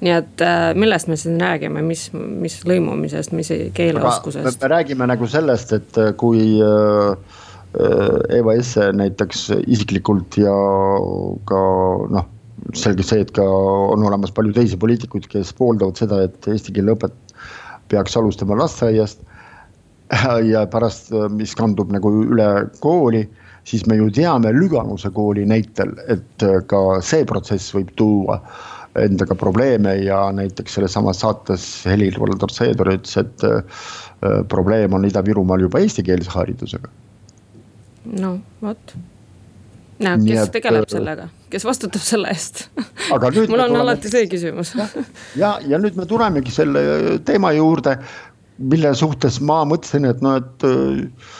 nii 0.00 0.16
et 0.16 0.44
äh, 0.46 0.70
millest 0.74 1.08
me 1.12 1.16
siin 1.20 1.40
räägime, 1.40 1.82
mis, 1.84 2.08
mis 2.14 2.60
lõimumisest, 2.64 3.36
mis 3.36 3.52
keeleoskusest? 3.74 4.60
me 4.62 4.74
räägime 4.74 5.06
nagu 5.10 5.28
sellest, 5.28 5.72
et 5.76 6.02
äh, 6.02 6.12
kui 6.16 6.58
Eva 7.70 8.54
Esse 8.58 8.88
näiteks 8.98 9.44
isiklikult 9.70 10.34
ja 10.42 10.54
ka 11.46 11.60
noh 12.10 12.26
selge 12.78 13.06
see, 13.06 13.24
et 13.24 13.32
ka 13.36 13.44
on 13.44 14.04
olemas 14.06 14.32
palju 14.34 14.54
teisi 14.56 14.78
poliitikuid, 14.80 15.28
kes 15.30 15.52
pooldavad 15.58 15.98
seda, 16.00 16.22
et 16.28 16.48
eesti 16.50 16.74
keele 16.76 16.96
õpet 16.96 17.36
peaks 17.90 18.16
alustama 18.16 18.58
lasteaiast. 18.58 19.26
ja 20.52 20.64
pärast, 20.66 21.12
mis 21.30 21.54
kandub 21.54 21.92
nagu 21.94 22.10
üle 22.24 22.48
kooli, 22.82 23.22
siis 23.68 23.84
me 23.86 23.94
ju 24.00 24.08
teame 24.10 24.50
Lüganuse 24.56 25.10
kooli 25.14 25.44
näitel, 25.46 25.94
et 26.10 26.46
ka 26.66 26.80
see 27.04 27.24
protsess 27.28 27.74
võib 27.76 27.92
tuua 27.98 28.40
endaga 28.98 29.34
probleeme 29.34 29.94
ja 30.02 30.32
näiteks 30.32 30.74
selles 30.74 30.92
samas 30.92 31.20
saates 31.22 31.66
Helir-Valdor 31.86 32.50
Seeder 32.50 32.90
ütles, 32.96 33.14
et 33.20 33.44
äh, 33.46 34.40
probleem 34.48 34.94
on 34.94 35.06
Ida-Virumaal 35.06 35.62
juba 35.66 35.82
eestikeelse 35.84 36.30
haridusega. 36.34 36.90
no 38.18 38.38
vot 38.62 38.94
no 40.00 40.16
kes 40.24 40.42
et, 40.42 40.52
tegeleb 40.56 40.88
äh, 40.88 40.92
sellega, 40.96 41.28
kes 41.50 41.66
vastutab 41.66 42.02
selle 42.04 42.30
eest. 42.32 42.66
Mul 43.10 43.64
on 43.64 43.76
alati 43.82 44.10
see 44.12 44.26
küsimus. 44.30 44.74
ja, 45.40 45.56
ja 45.66 45.80
nüüd 45.82 45.98
me 45.98 46.06
tulemegi 46.08 46.52
selle 46.54 46.82
teema 47.26 47.52
juurde, 47.56 47.96
mille 48.60 48.92
suhtes 48.96 49.40
ma 49.44 49.62
mõtlesin, 49.68 50.08
et 50.10 50.22
noh, 50.24 50.38
et, 50.40 50.66
äh, 50.68 51.36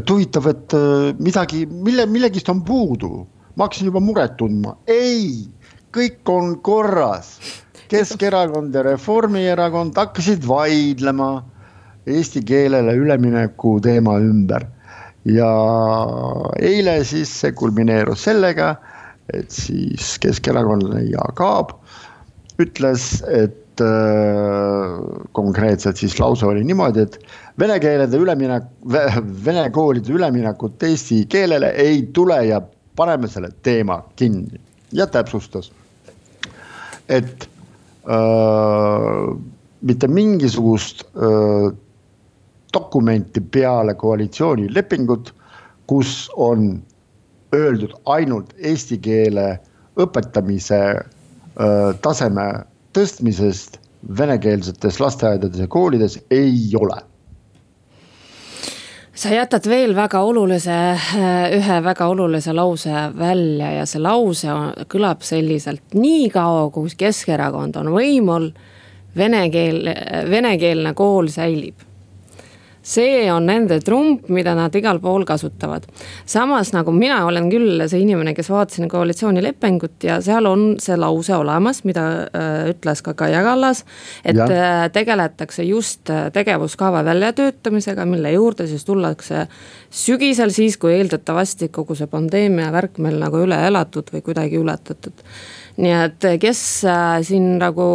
et 0.00 0.10
huvitav, 0.10 0.48
et 0.50 0.76
äh, 0.76 1.10
midagi, 1.22 1.64
mille, 1.70 2.06
millegist 2.10 2.50
on 2.52 2.64
puudu. 2.66 3.26
ma 3.54 3.68
hakkasin 3.68 3.86
juba 3.86 4.00
muret 4.02 4.32
tundma, 4.34 4.72
ei, 4.90 5.44
kõik 5.94 6.26
on 6.26 6.56
korras. 6.66 7.36
Keskerakond 7.86 8.74
ja 8.74 8.82
Reformierakond 8.82 9.94
hakkasid 9.94 10.42
vaidlema 10.48 11.44
eesti 12.06 12.42
keelele 12.42 12.96
ülemineku 12.98 13.76
teema 13.84 14.16
ümber. 14.18 14.66
Ja 15.24 15.50
eile 16.60 16.96
siis 17.08 17.30
see 17.40 17.54
kulmineerus 17.56 18.26
sellega, 18.26 18.74
et 19.32 19.50
siis 19.52 20.14
keskerakondlane 20.20 21.06
Jaak 21.08 21.40
Aab 21.40 21.72
ütles, 22.62 23.22
et 23.26 23.82
äh, 23.82 24.98
konkreetselt 25.34 25.98
siis 25.98 26.18
lause 26.20 26.46
oli 26.46 26.64
niimoodi, 26.66 27.06
et 27.06 27.18
vene 27.58 27.78
keelede 27.82 28.20
üleminek, 28.20 28.68
vene 29.46 29.64
koolide 29.74 30.14
üleminekut 30.14 30.82
eesti 30.86 31.24
keelele 31.30 31.72
ei 31.80 32.04
tule 32.14 32.38
ja 32.46 32.60
paneme 32.96 33.30
selle 33.30 33.50
teema 33.66 34.02
kinni. 34.16 34.60
Ja 34.94 35.08
täpsustas, 35.10 35.72
et 37.10 37.48
äh, 38.06 39.34
mitte 39.82 40.08
mingisugust 40.08 41.02
äh, 41.16 41.72
dokumenti 42.74 43.40
peale 43.40 43.94
koalitsioonilepingut, 43.98 45.32
kus 45.90 46.28
on 46.36 46.76
öeldud 47.54 47.94
ainult 48.10 48.52
eesti 48.58 48.98
keele 49.02 49.48
õpetamise 50.00 50.80
öö, 50.94 51.92
taseme 52.02 52.46
tõstmisest 52.94 53.78
venekeelsetes 54.18 55.00
lasteaedades 55.00 55.60
ja 55.60 55.68
koolides 55.70 56.18
ei 56.30 56.70
ole. 56.78 56.98
Sa 59.14 59.30
jätad 59.30 59.66
veel 59.70 59.94
väga 59.94 60.20
olulise, 60.26 60.76
ühe 61.54 61.76
väga 61.84 62.06
olulise 62.10 62.52
lause 62.52 63.04
välja 63.18 63.70
ja 63.76 63.86
see 63.86 64.02
lause 64.02 64.56
kõlab 64.90 65.22
selliselt, 65.22 65.94
niikaua 65.94 66.66
kui 66.74 66.90
Keskerakond 66.98 67.78
on 67.78 67.92
võimul, 67.94 68.50
vene 69.16 69.46
keel, 69.54 69.86
venekeelne 70.30 70.96
kool 70.98 71.30
säilib 71.30 71.86
see 72.84 73.24
on 73.32 73.46
nende 73.48 73.78
trump, 73.84 74.28
mida 74.28 74.54
nad 74.56 74.74
igal 74.76 75.00
pool 75.00 75.24
kasutavad. 75.24 75.86
samas 76.26 76.72
nagu 76.74 76.92
mina 76.92 77.22
olen 77.26 77.48
küll 77.52 77.82
see 77.88 78.02
inimene, 78.04 78.34
kes 78.36 78.50
vaatasin 78.52 78.88
koalitsioonilepingut 78.92 80.04
ja 80.04 80.20
seal 80.24 80.46
on 80.50 80.66
see 80.82 80.96
lause 81.00 81.34
olemas, 81.36 81.82
mida 81.88 82.04
äh, 82.28 82.68
ütles 82.74 83.02
ka 83.02 83.14
Kaja 83.14 83.42
Kallas. 83.42 83.84
et 84.24 84.36
ja. 84.36 84.44
äh, 84.46 84.90
tegeletakse 84.92 85.64
just 85.64 86.10
äh, 86.10 86.30
tegevuskava 86.32 87.04
väljatöötamisega, 87.04 88.04
mille 88.04 88.32
juurde 88.36 88.68
siis 88.68 88.84
tullakse 88.84 89.46
sügisel, 89.90 90.52
siis 90.52 90.76
kui 90.76 90.92
eeldatavasti 90.98 91.68
kogu 91.72 91.96
see 91.96 92.06
pandeemia 92.10 92.70
värk 92.72 92.98
meil 92.98 93.20
nagu 93.22 93.40
üle 93.46 93.58
elatud 93.66 94.12
või 94.12 94.24
kuidagi 94.26 94.60
ületatud 94.60 95.24
nii 95.76 95.92
et 95.92 96.26
kes 96.40 96.60
äh, 96.86 97.18
siin 97.26 97.56
nagu 97.58 97.86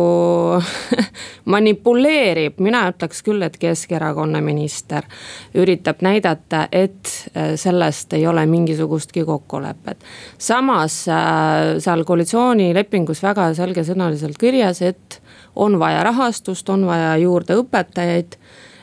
manipuleerib, 1.54 2.60
mina 2.64 2.84
ütleks 2.92 3.24
küll, 3.24 3.44
et 3.46 3.56
Keskerakonna 3.60 4.42
minister 4.44 5.08
üritab 5.56 6.04
näidata, 6.04 6.66
et 6.72 7.14
äh, 7.32 7.54
sellest 7.60 8.14
ei 8.18 8.28
ole 8.28 8.46
mingisugustki 8.46 9.24
kokkulepet. 9.26 10.04
samas 10.38 11.06
äh, 11.08 11.80
seal 11.80 12.04
koalitsioonilepingus 12.04 13.24
väga 13.24 13.54
selgesõnaliselt 13.56 14.38
kirjas, 14.38 14.82
et 14.82 15.22
on 15.56 15.80
vaja 15.80 16.04
rahastust, 16.04 16.70
on 16.70 16.86
vaja 16.88 17.16
juurde 17.18 17.56
õpetajaid 17.64 18.36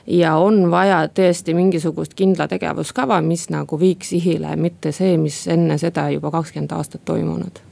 ja 0.06 0.36
on 0.40 0.70
vaja 0.70 1.04
tõesti 1.12 1.54
mingisugust 1.54 2.14
kindla 2.16 2.48
tegevuskava, 2.48 3.20
mis 3.20 3.48
nagu 3.52 3.80
viiks 3.80 4.14
sihile, 4.14 4.56
mitte 4.56 4.92
see, 4.92 5.16
mis 5.20 5.44
enne 5.52 5.76
seda 5.82 6.08
juba 6.14 6.32
kakskümmend 6.32 6.72
aastat 6.72 7.04
toimunud 7.04 7.65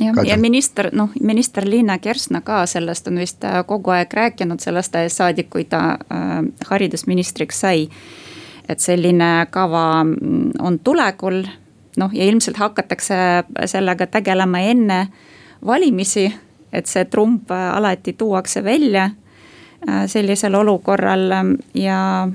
jah, 0.00 0.24
ja 0.24 0.36
minister, 0.38 0.90
noh, 0.92 1.10
minister 1.20 1.68
Liina 1.68 1.98
Kersna 1.98 2.40
ka 2.40 2.66
sellest 2.66 3.08
on 3.08 3.20
vist 3.22 3.44
äh, 3.44 3.62
kogu 3.66 3.92
aeg 3.94 4.12
rääkinud 4.12 4.60
sellest 4.60 4.96
ajast 4.96 5.22
saadik, 5.22 5.50
kui 5.50 5.64
ta 5.64 5.96
äh, 6.12 6.38
haridusministriks 6.70 7.60
sai. 7.60 7.88
et 8.68 8.80
selline 8.80 9.46
kava 9.50 10.04
mm, 10.04 10.52
on 10.62 10.78
tulekul, 10.78 11.42
noh 11.98 12.12
ja 12.14 12.24
ilmselt 12.24 12.56
hakatakse 12.56 13.16
sellega 13.66 14.06
tegelema 14.06 14.60
enne 14.60 15.08
valimisi. 15.66 16.32
et 16.72 16.86
see 16.86 17.04
trump 17.04 17.50
äh, 17.50 17.76
alati 17.76 18.12
tuuakse 18.12 18.64
välja 18.64 19.10
äh, 19.88 20.06
sellisel 20.06 20.54
olukorral 20.54 21.28
ja 21.74 22.28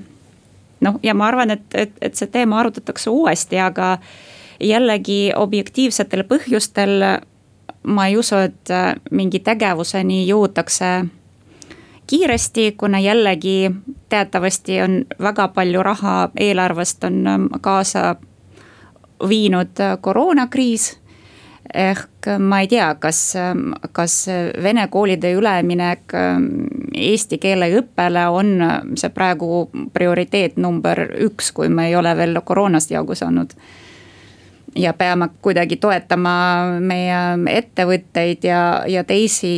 noh, 0.81 0.99
ja 1.03 1.13
ma 1.13 1.27
arvan, 1.27 1.51
et, 1.51 1.65
et, 1.73 1.91
et 2.01 2.15
see 2.15 2.27
teema 2.27 2.59
arutatakse 2.59 3.09
uuesti, 3.09 3.59
aga 3.59 3.97
jällegi 4.59 5.31
objektiivsetel 5.35 6.23
põhjustel 6.29 7.03
ma 7.87 8.07
ei 8.07 8.17
usu, 8.17 8.35
et 8.35 8.71
äh, 8.71 8.95
mingi 9.11 9.39
tegevuseni 9.39 10.25
jõutakse 10.27 11.05
kiiresti, 12.07 12.71
kuna 12.77 12.99
jällegi 12.99 13.71
teatavasti 14.09 14.81
on 14.81 15.05
väga 15.19 15.47
palju 15.47 15.83
raha 15.83 16.29
eelarvest 16.39 17.03
on 17.03 17.27
ähm, 17.27 17.45
kaasa 17.61 18.15
viinud 19.29 19.79
äh, 19.79 19.97
koroonakriis. 20.01 20.99
ehk 21.73 22.27
ma 22.39 22.61
ei 22.63 22.67
tea, 22.67 22.95
kas, 22.95 23.35
ähm, 23.35 23.73
kas 23.91 24.27
vene 24.63 24.87
koolide 24.87 25.33
üleminek 25.35 26.13
ähm, 26.15 26.45
eesti 26.95 27.37
keele 27.37 27.67
õppele 27.81 28.23
on 28.31 28.53
see 28.95 29.09
praegu 29.09 29.69
prioriteet 29.93 30.57
number 30.57 31.01
üks, 31.27 31.51
kui 31.51 31.69
me 31.69 31.89
ei 31.89 31.95
ole 31.95 32.15
veel 32.17 32.39
koroonast 32.43 32.91
jagu 32.91 33.15
saanud 33.15 33.51
ja 34.77 34.93
peame 34.93 35.29
kuidagi 35.41 35.77
toetama 35.81 36.33
meie 36.79 37.19
ettevõtteid 37.51 38.47
ja, 38.47 38.61
ja 38.87 39.03
teisi 39.07 39.51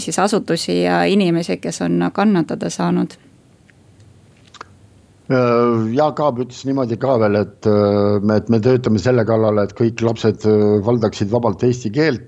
siis 0.00 0.18
asutusi 0.18 0.82
ja 0.82 1.02
inimesi, 1.08 1.58
kes 1.62 1.82
on 1.86 2.10
kannatada 2.12 2.70
saanud. 2.72 3.16
Jaak 5.28 6.20
Aab 6.24 6.38
ütles 6.40 6.62
niimoodi 6.64 6.96
ka 7.00 7.18
veel, 7.20 7.36
et 7.42 7.68
me, 8.24 8.38
et 8.40 8.48
me 8.48 8.60
töötame 8.64 9.00
selle 9.02 9.26
kallal, 9.28 9.60
et 9.60 9.74
kõik 9.76 10.00
lapsed 10.00 10.46
valdaksid 10.86 11.28
vabalt 11.32 11.64
eesti 11.68 11.92
keelt. 11.92 12.24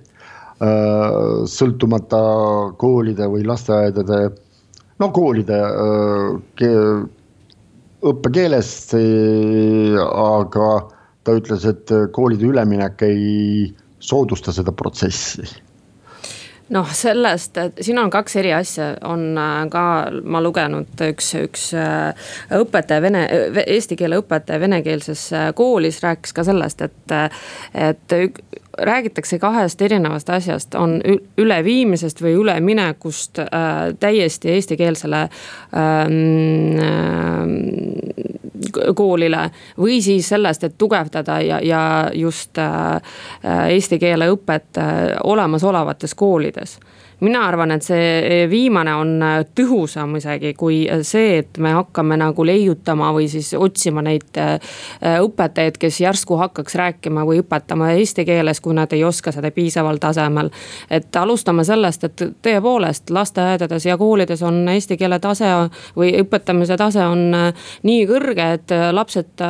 sõltumata 1.49 2.19
koolide 2.77 3.25
või 3.33 3.47
lasteaedade, 3.49 4.19
no 5.01 5.09
koolide 5.17 5.57
õppekeelest, 8.11 8.93
aga 10.05 10.69
ta 11.31 11.39
ütles, 11.39 11.67
et 11.71 11.97
koolide 12.13 12.51
üleminek 12.51 13.07
ei 13.07 13.71
soodusta 14.03 14.53
seda 14.53 14.75
protsessi. 14.75 15.47
Noh, 16.71 16.87
sellest, 16.95 17.57
et 17.59 17.81
siin 17.83 17.99
on 17.99 18.13
kaks 18.15 18.37
eri 18.39 18.53
asja, 18.55 18.93
on 19.11 19.35
äh, 19.39 19.65
ka 19.73 19.83
ma 20.23 20.39
lugenud 20.43 21.03
üks, 21.03 21.33
üks 21.41 21.65
äh, 21.75 22.29
õpetaja 22.55 23.03
vene, 23.03 23.25
eesti 23.65 23.99
keele 23.99 24.21
õpetaja 24.23 24.63
venekeelses 24.63 25.25
äh, 25.35 25.49
koolis 25.59 25.99
rääkis 26.05 26.37
ka 26.37 26.45
sellest, 26.47 26.87
et, 26.87 27.17
et 27.75 28.15
räägitakse 28.83 29.39
kahest 29.39 29.83
erinevast 29.83 30.31
asjast, 30.31 30.75
on 30.75 31.01
üleviimisest 31.39 32.23
või 32.23 32.35
üleminekust 32.41 33.39
äh, 33.39 33.47
täiesti 34.01 34.51
eestikeelsele 34.57 35.21
ähm, 35.21 35.31
äh, 36.81 38.21
koolile. 38.95 39.51
või 39.79 40.03
siis 40.03 40.29
sellest, 40.29 40.65
et 40.65 40.79
tugevdada 40.79 41.41
ja, 41.41 41.61
ja 41.63 42.11
just 42.15 42.59
äh, 42.59 43.01
eesti 43.69 43.99
keele 43.99 44.31
õpet 44.33 44.79
äh, 44.79 45.17
olemasolevates 45.25 46.15
koolides 46.15 46.79
mina 47.21 47.43
arvan, 47.49 47.75
et 47.75 47.85
see 47.85 48.45
viimane 48.51 48.95
on 48.97 49.11
tõhusam 49.57 50.17
isegi 50.19 50.53
kui 50.59 50.83
see, 51.07 51.41
et 51.43 51.61
me 51.61 51.73
hakkame 51.77 52.17
nagu 52.21 52.45
leiutama 52.47 53.11
või 53.17 53.29
siis 53.33 53.53
otsima 53.57 54.03
neid 54.05 54.41
äh, 54.41 54.57
õpetajaid, 55.21 55.79
kes 55.81 56.01
järsku 56.01 56.39
hakkaks 56.41 56.77
rääkima 56.81 57.25
või 57.29 57.43
õpetama 57.45 57.93
eesti 57.99 58.25
keeles, 58.29 58.63
kui 58.65 58.70
nad 58.77 58.93
ei 58.93 59.05
oska 59.05 59.33
seda 59.33 59.51
piisaval 59.51 59.99
tasemel. 60.01 60.51
et 60.91 61.17
alustame 61.17 61.65
sellest, 61.65 62.05
et 62.05 62.23
tõepoolest 62.43 63.11
lasteaedades 63.11 63.87
ja 63.87 63.97
koolides 63.99 64.43
on 64.43 64.69
eesti 64.69 64.97
keele 64.97 65.19
tase 65.19 65.51
või 65.97 66.13
õpetamise 66.23 66.77
tase 66.77 67.05
on 67.07 67.35
äh, 67.35 67.71
nii 67.83 68.07
kõrge, 68.07 68.53
et 68.59 68.75
äh, 68.75 68.91
lapsed 68.95 69.45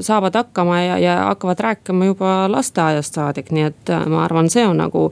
saavad 0.00 0.34
hakkama 0.36 0.80
ja, 0.82 0.98
ja 0.98 1.16
hakkavad 1.30 1.60
rääkima 1.60 2.04
juba 2.04 2.32
lasteaiast 2.48 3.14
saadik, 3.14 3.50
nii 3.52 3.64
et 3.68 3.92
ma 4.08 4.24
arvan, 4.24 4.50
see 4.50 4.64
on 4.66 4.78
nagu 4.82 5.08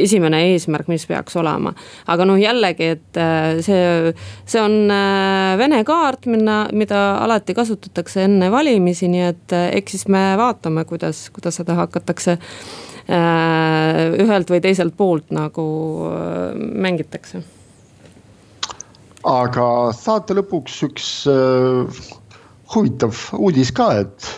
esimene 0.00 0.40
eesmärk, 0.52 0.88
mis 0.88 1.06
peaks 1.06 1.36
olema. 1.36 1.72
aga 2.06 2.26
noh, 2.28 2.38
jällegi, 2.40 2.88
et 2.96 3.20
äh, 3.20 3.60
see, 3.64 4.12
see 4.46 4.62
on 4.62 4.90
äh, 4.92 5.56
Vene 5.58 5.82
kaart, 5.86 6.26
mida, 6.30 6.56
mida 6.72 7.00
alati 7.22 7.54
kasutatakse 7.56 8.24
enne 8.26 8.50
valimisi, 8.52 9.08
nii 9.10 9.24
et 9.28 9.54
äh, 9.56 9.68
eks 9.80 9.96
siis 9.96 10.08
me 10.12 10.22
vaatame, 10.40 10.84
kuidas, 10.88 11.28
kuidas 11.34 11.60
seda 11.60 11.76
hakatakse 11.78 12.38
ühelt 13.04 14.48
või 14.48 14.62
teiselt 14.64 14.94
poolt 14.96 15.28
nagu 15.34 15.64
mängitakse. 16.56 17.42
aga 19.28 19.66
saate 19.92 20.36
lõpuks 20.38 20.78
üks 20.86 21.08
äh, 21.28 22.00
huvitav 22.74 23.20
uudis 23.36 23.72
ka, 23.76 23.90
et 24.00 24.30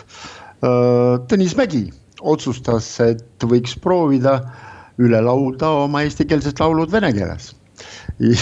äh, 0.63 1.15
Tõnis 1.31 1.55
Mägi 1.55 1.85
otsustas, 2.19 2.89
et 3.03 3.47
võiks 3.47 3.77
proovida 3.79 4.35
äh, 4.41 4.67
üle 5.03 5.21
laulda 5.21 5.69
oma 5.83 6.03
eestikeelsed 6.05 6.59
laulud 6.61 6.91
vene 6.93 7.11
keeles. 7.15 7.53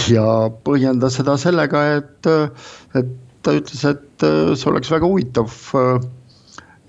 ja 0.08 0.24
põhjendas 0.64 1.18
seda 1.18 1.36
sellega, 1.40 1.82
et, 1.98 2.28
et 2.96 3.10
ta 3.44 3.54
ütles, 3.58 3.82
et 3.84 4.24
see 4.56 4.70
oleks 4.70 4.90
väga 4.92 5.10
huvitav 5.10 5.52
äh, 5.76 6.06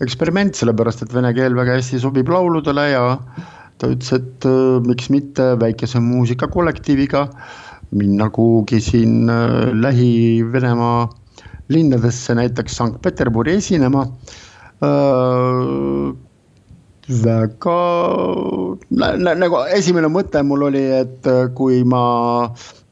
eksperiment, 0.04 0.56
sellepärast 0.58 1.04
et 1.06 1.14
vene 1.14 1.34
keel 1.38 1.56
väga 1.58 1.78
hästi 1.78 2.02
sobib 2.04 2.30
lauludele 2.30 2.90
ja 2.92 3.06
ta 3.78 3.90
ütles, 3.94 4.12
et 4.14 4.48
äh, 4.50 4.78
miks 4.86 5.10
mitte 5.14 5.54
väikese 5.62 6.02
muusikakollektiiviga 6.04 7.28
minna 7.98 8.30
kuhugi 8.34 8.82
siin 8.84 9.30
äh, 9.32 9.74
Lähi-Venemaa 9.74 11.08
linnadesse, 11.74 12.36
näiteks 12.38 12.78
Sankt-Peterburi 12.80 13.58
esinema 13.60 14.06
väga 17.08 17.76
nä, 18.92 19.34
nagu 19.40 19.60
esimene 19.72 20.10
mõte 20.12 20.42
mul 20.44 20.66
oli, 20.68 20.82
et 21.00 21.28
äh, 21.30 21.46
kui 21.56 21.80
ma 21.88 22.02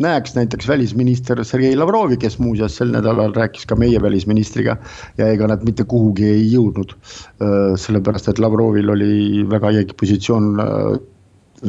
näeks 0.04 0.36
näiteks 0.38 0.68
välisminister 0.72 1.42
Sergei 1.44 1.76
Lavrovi, 1.76 2.18
kes 2.20 2.38
muuseas 2.40 2.78
sel 2.80 2.94
nädalal 2.96 3.34
rääkis 3.36 3.68
ka 3.68 3.76
meie 3.76 4.00
välisministriga. 4.02 4.78
ja 5.18 5.28
ega 5.28 5.48
nad 5.52 5.66
mitte 5.68 5.84
kuhugi 5.84 6.30
ei 6.30 6.46
jõudnud, 6.54 6.96
äh, 6.96 7.76
sellepärast 7.80 8.32
et 8.32 8.40
Lavrovil 8.40 8.90
oli 8.90 9.44
väga 9.52 9.74
jäik 9.76 9.98
positsioon 10.00 10.64
äh, 10.64 11.00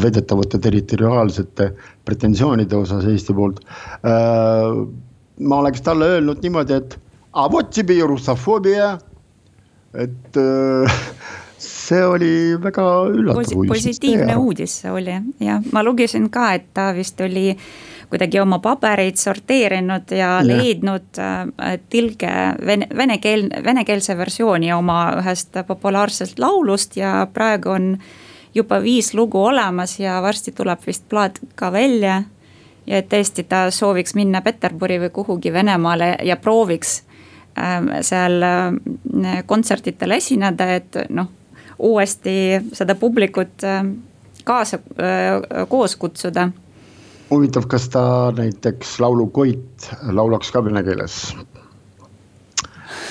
väidetavate 0.03 0.59
territoriaalsete 0.59 1.71
pretensioonide 2.05 2.77
osas 2.77 3.05
Eesti 3.07 3.33
poolt. 3.35 3.61
ma 5.41 5.57
oleks 5.57 5.81
talle 5.81 6.05
öelnud 6.17 6.43
niimoodi, 6.43 6.73
et, 6.75 6.99
et 9.95 10.39
see 11.87 12.05
oli 12.05 12.33
väga 12.63 12.85
üllatav 13.11 13.43
Posi 13.43 13.57
uudis. 13.57 13.71
positiivne 13.71 14.37
uudis 14.37 14.81
see 14.83 14.93
oli 14.93 15.19
jah, 15.41 15.63
ma 15.73 15.85
lugesin 15.87 16.31
ka, 16.33 16.53
et 16.59 16.73
ta 16.75 16.91
vist 16.97 17.21
oli 17.21 17.53
kuidagi 18.11 18.41
oma 18.41 18.59
pabereid 18.63 19.19
sorteerinud 19.19 20.11
ja, 20.11 20.37
ja. 20.39 20.47
leidnud 20.47 21.19
äh, 21.19 21.79
tilge 21.91 22.33
vene, 22.67 22.89
vene 22.97 23.19
keel, 23.23 23.49
venekeelse 23.65 24.17
versiooni 24.19 24.73
oma 24.75 25.01
ühest 25.21 25.59
populaarsest 25.67 26.39
laulust 26.43 26.97
ja 26.97 27.27
praegu 27.33 27.75
on 27.75 27.93
juba 28.55 28.81
viis 28.83 29.13
lugu 29.15 29.43
olemas 29.45 29.99
ja 30.01 30.21
varsti 30.23 30.55
tuleb 30.57 30.87
vist 30.87 31.09
plaat 31.09 31.41
ka 31.55 31.73
välja. 31.73 32.23
ja 32.87 32.99
et 33.03 33.09
tõesti 33.11 33.43
ta 33.49 33.71
sooviks 33.71 34.15
minna 34.15 34.41
Peterburi 34.43 35.01
või 35.03 35.11
kuhugi 35.11 35.53
Venemaale 35.53 36.17
ja 36.23 36.37
prooviks 36.37 37.03
äh, 37.59 38.03
seal 38.07 38.43
äh, 38.43 39.43
kontsertidel 39.47 40.19
esineda, 40.21 40.75
et 40.75 41.03
noh 41.11 41.33
uuesti 41.79 42.61
seda 42.73 42.95
publikut 42.95 43.65
äh, 43.65 43.85
kaasa, 44.45 44.79
äh, 45.01 45.67
koos 45.69 45.97
kutsuda. 45.97 46.49
huvitav, 47.31 47.67
kas 47.69 47.89
ta 47.89 48.33
näiteks 48.37 49.01
laulu 49.01 49.27
Koit 49.27 49.91
laulaks 50.13 50.53
ka 50.53 50.65
vene 50.65 50.83
keeles? 50.87 51.37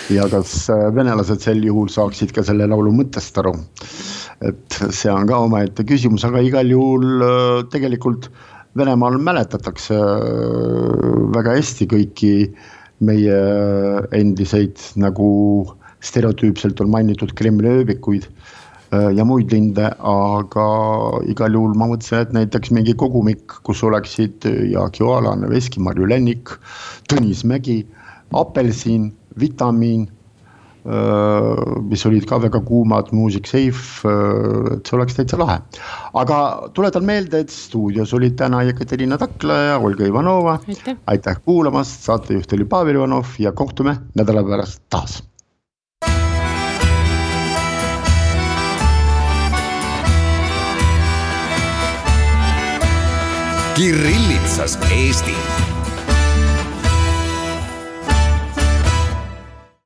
ja 0.09 0.27
kas 0.31 0.69
äh, 0.69 0.87
venelased 0.95 1.43
sel 1.43 1.63
juhul 1.63 1.91
saaksid 1.91 2.33
ka 2.35 2.43
selle 2.43 2.67
laulu 2.67 2.93
mõttest 2.95 3.37
aru? 3.41 3.55
et 4.41 4.81
see 4.89 5.11
on 5.11 5.27
ka 5.27 5.39
omaette 5.45 5.85
küsimus, 5.87 6.25
aga 6.27 6.41
igal 6.43 6.69
juhul 6.71 7.23
tegelikult 7.71 8.29
Venemaal 8.75 9.13
mäletatakse 9.23 9.95
väga 11.31 11.53
hästi 11.55 11.85
kõiki 11.87 12.31
meie 13.07 13.37
endiseid 14.11 14.81
nagu 14.99 15.29
stereotüüpselt 16.05 16.81
on 16.83 16.91
mainitud 16.93 17.33
Kremli 17.37 17.71
ööbikuid 17.81 18.27
äh, 18.27 19.11
ja 19.17 19.25
muid 19.27 19.53
linde, 19.53 19.91
aga 19.99 20.67
igal 21.31 21.57
juhul 21.57 21.75
ma 21.77 21.89
mõtlesin, 21.91 22.25
et 22.25 22.35
näiteks 22.37 22.73
mingi 22.75 22.95
kogumik, 22.97 23.59
kus 23.67 23.83
oleksid 23.85 24.47
Jaak 24.71 24.99
Joalan, 25.01 25.47
Veski, 25.51 25.83
Marju 25.83 26.09
Lännik, 26.09 26.53
Tõnis 27.11 27.45
Mägi, 27.47 27.83
Apelsin, 28.35 29.09
Vitamiin, 29.39 30.07
äh, 30.85 31.65
mis 31.89 32.05
olid 32.07 32.27
ka 32.29 32.39
väga 32.43 32.61
kuumad, 32.65 33.11
Music 33.15 33.47
Safe, 33.47 34.07
äh, 34.07 34.73
et 34.75 34.87
see 34.87 34.97
oleks 34.97 35.17
täitsa 35.17 35.39
lahe. 35.41 35.59
aga 36.13 36.39
tuletan 36.73 37.05
meelde, 37.05 37.39
et 37.43 37.49
stuudios 37.49 38.13
olid 38.13 38.37
täna 38.39 38.63
Jekaterina 38.63 39.17
Takla 39.17 39.61
ja 39.69 39.77
Olga 39.79 40.05
Ivanova. 40.05 40.59
aitäh 41.07 41.39
kuulamast, 41.45 42.03
saatejuht 42.03 42.53
oli 42.53 42.65
Pavel 42.65 42.95
Ivanov 42.95 43.39
ja 43.39 43.51
kohtume 43.51 43.97
nädala 44.15 44.43
pärast 44.43 44.81
taas 44.89 45.23
Kirillitsas 53.75 54.77
Eesti 54.91 55.35